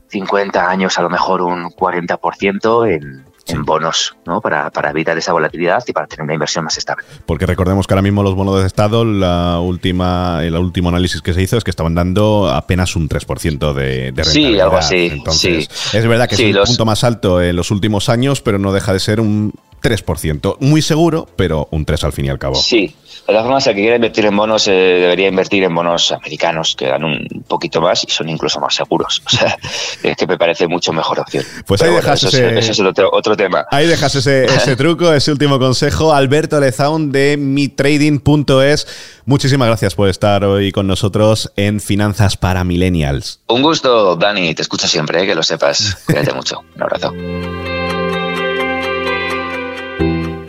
50 0.09 0.71
años, 0.71 0.97
a 0.99 1.03
lo 1.03 1.11
mejor 1.11 1.43
un 1.43 1.65
40% 1.71 2.93
en, 2.93 3.25
en 3.47 3.65
bonos, 3.65 4.17
¿no? 4.27 4.41
Para, 4.41 4.71
evitar 4.91 5.17
esa 5.19 5.33
volatilidad 5.33 5.83
y 5.87 5.93
para 5.93 6.07
tener 6.07 6.25
una 6.25 6.35
inversión 6.35 6.65
más 6.65 6.77
estable. 6.79 7.05
Porque 7.27 7.47
recordemos 7.47 7.87
que 7.87 7.95
ahora 7.95 8.03
mismo 8.03 8.23
los 8.23 8.35
bonos 8.35 8.61
de 8.61 8.67
Estado, 8.67 9.05
la 9.05 9.59
última, 9.61 10.41
el 10.43 10.57
último 10.57 10.89
análisis 10.89 11.21
que 11.21 11.35
se 11.35 11.43
hizo 11.43 11.57
es 11.57 11.65
que 11.65 11.71
estaban 11.71 11.95
dando 11.95 12.49
apenas 12.51 12.97
un 12.97 13.09
3% 13.09 13.73
de, 13.73 14.13
de 14.13 14.23
rentabilidad. 14.23 14.33
Sí, 14.33 14.61
algo 14.61 14.77
así. 14.77 15.07
Entonces, 15.13 15.69
es 15.93 16.07
verdad 16.07 16.29
que 16.29 16.35
es 16.37 16.57
un 16.57 16.65
punto 16.65 16.85
más 16.85 17.05
alto 17.05 17.43
en 17.43 17.57
los 17.57 17.71
últimos 17.71 18.09
años, 18.09 18.41
pero 18.41 18.59
no 18.59 18.73
deja 18.73 18.93
de 18.93 19.01
ser 19.01 19.21
un 19.21 19.53
3%. 19.85 20.57
Muy 20.61 20.83
seguro, 20.83 21.29
pero 21.37 21.69
un 21.71 21.85
3 21.85 22.05
al 22.05 22.13
fin 22.13 22.25
y 22.25 22.29
al 22.31 22.39
cabo. 22.39 22.55
Sí, 22.55 22.95
de 23.27 23.33
todas 23.33 23.45
formas, 23.45 23.67
el 23.67 23.75
que 23.75 23.81
quiera 23.81 23.97
invertir 23.97 24.27
en 24.27 24.37
bonos 24.37 24.69
eh, 24.69 24.73
debería 24.73 25.29
invertir 25.29 25.65
en 25.65 25.75
bonos 25.75 26.13
americanos, 26.13 26.75
que 26.77 26.89
dan 26.89 27.05
un 27.05 27.45
poquito 27.49 27.81
más 27.81 28.05
y 28.05 28.11
son 28.11 28.29
incluso 28.29 28.61
más 28.61 28.75
seguros. 28.75 29.23
O 29.25 29.31
sea, 29.31 29.57
es 30.03 30.17
que 30.17 30.27
me 30.27 30.37
parece 30.37 30.69
mucho 30.69 30.93
mejor 30.93 31.21
opción. 31.21 31.43
Pues 31.67 31.81
ahí 31.81 31.95
dejas 31.95 32.23
ese, 32.23 32.59
es 32.59 32.81
otro, 32.81 33.37
tema. 33.37 33.65
Ahí 33.71 33.87
dejas 33.87 34.15
ese, 34.15 34.45
ese 34.57 34.77
truco, 34.77 35.13
ese 35.13 35.33
último 35.33 35.59
consejo. 35.59 36.13
Alberto 36.13 36.61
Lezaun 36.61 37.13
de 37.13 37.37
mitrading.es. 37.39 38.87
Muchísimas 39.25 39.69
gracias 39.69 39.95
por 39.95 40.11
estar 40.11 40.45
hoy 40.45 40.71
con 40.71 40.87
nosotros 40.87 41.51
en 41.57 41.81
Finanzas 41.81 42.37
para 42.37 42.63
Millennials. 42.63 43.41
Un 43.49 43.63
gusto, 43.63 44.17
Dani. 44.17 44.55
Te 44.55 44.61
escucho 44.61 44.87
siempre, 44.87 45.23
eh, 45.23 45.27
que 45.27 45.35
lo 45.35 45.43
sepas. 45.43 45.97
Cuídate 46.05 46.35
mucho. 46.35 46.63
Un 46.77 46.83
abrazo. 46.83 47.15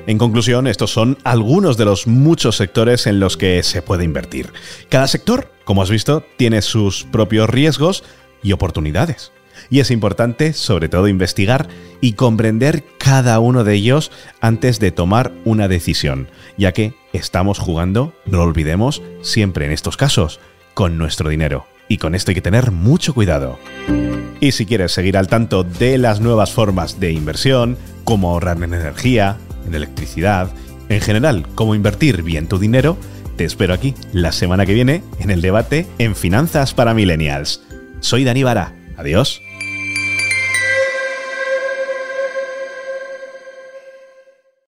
En 0.08 0.20
conclusión, 0.20 0.68
estos 0.68 0.91
son 0.91 1.18
algunos 1.24 1.78
de 1.78 1.86
los 1.86 2.06
muchos 2.06 2.58
sectores 2.58 3.08
en 3.08 3.20
los 3.20 3.38
que 3.38 3.63
se 3.63 3.82
puede 3.82 4.04
invertir. 4.04 4.54
Cada 4.88 5.08
sector, 5.08 5.52
como 5.63 5.82
has 5.82 5.89
visto, 5.89 6.24
tiene 6.38 6.62
sus 6.62 7.06
propios 7.06 7.50
riesgos 7.50 8.04
y 8.44 8.52
oportunidades. 8.52 9.32
Y 9.72 9.80
es 9.80 9.89
importante, 9.89 10.54
sobre 10.54 10.89
todo, 10.89 11.08
investigar 11.08 11.68
y 12.02 12.13
comprender 12.13 12.84
cada 13.00 13.39
uno 13.39 13.63
de 13.63 13.74
ellos 13.74 14.12
antes 14.41 14.80
de 14.80 14.91
tomar 14.91 15.32
una 15.44 15.68
decisión, 15.68 16.30
ya 16.56 16.72
que 16.72 16.94
estamos 17.13 17.58
jugando, 17.58 18.13
no 18.26 18.38
lo 18.38 18.44
olvidemos, 18.44 19.02
siempre 19.22 19.65
en 19.65 19.72
estos 19.72 19.98
casos, 19.98 20.39
con 20.76 21.00
nuestro 21.00 21.30
dinero. 21.30 21.65
Y 21.88 21.98
con 21.98 22.13
esto 22.13 22.30
hay 22.30 22.36
que 22.36 22.41
tener 22.41 22.72
mucho 22.72 23.15
cuidado. 23.15 23.58
Y 24.39 24.52
si 24.52 24.68
quieres 24.68 24.91
seguir 24.91 25.18
al 25.18 25.28
tanto 25.28 25.63
de 25.63 25.98
las 25.98 26.20
nuevas 26.20 26.52
formas 26.52 27.00
de 27.00 27.12
inversión, 27.12 27.78
como 28.04 28.30
ahorrar 28.30 28.58
en 28.58 28.74
energía, 28.76 29.38
en 29.67 29.75
electricidad, 29.75 30.51
en 30.89 31.01
general, 31.01 31.45
cómo 31.56 31.75
invertir 31.75 32.23
bien 32.23 32.47
tu 32.47 32.60
dinero, 32.60 32.97
te 33.38 33.45
espero 33.45 33.73
aquí 33.73 33.93
la 34.13 34.32
semana 34.32 34.65
que 34.65 34.73
viene 34.73 35.04
en 35.19 35.30
el 35.30 35.41
debate 35.41 35.88
en 35.97 36.15
Finanzas 36.15 36.73
para 36.73 36.93
Millennials. 36.93 37.62
Soy 37.99 38.23
Dani 38.23 38.43
Vara. 38.43 38.73
Adiós. 38.97 39.44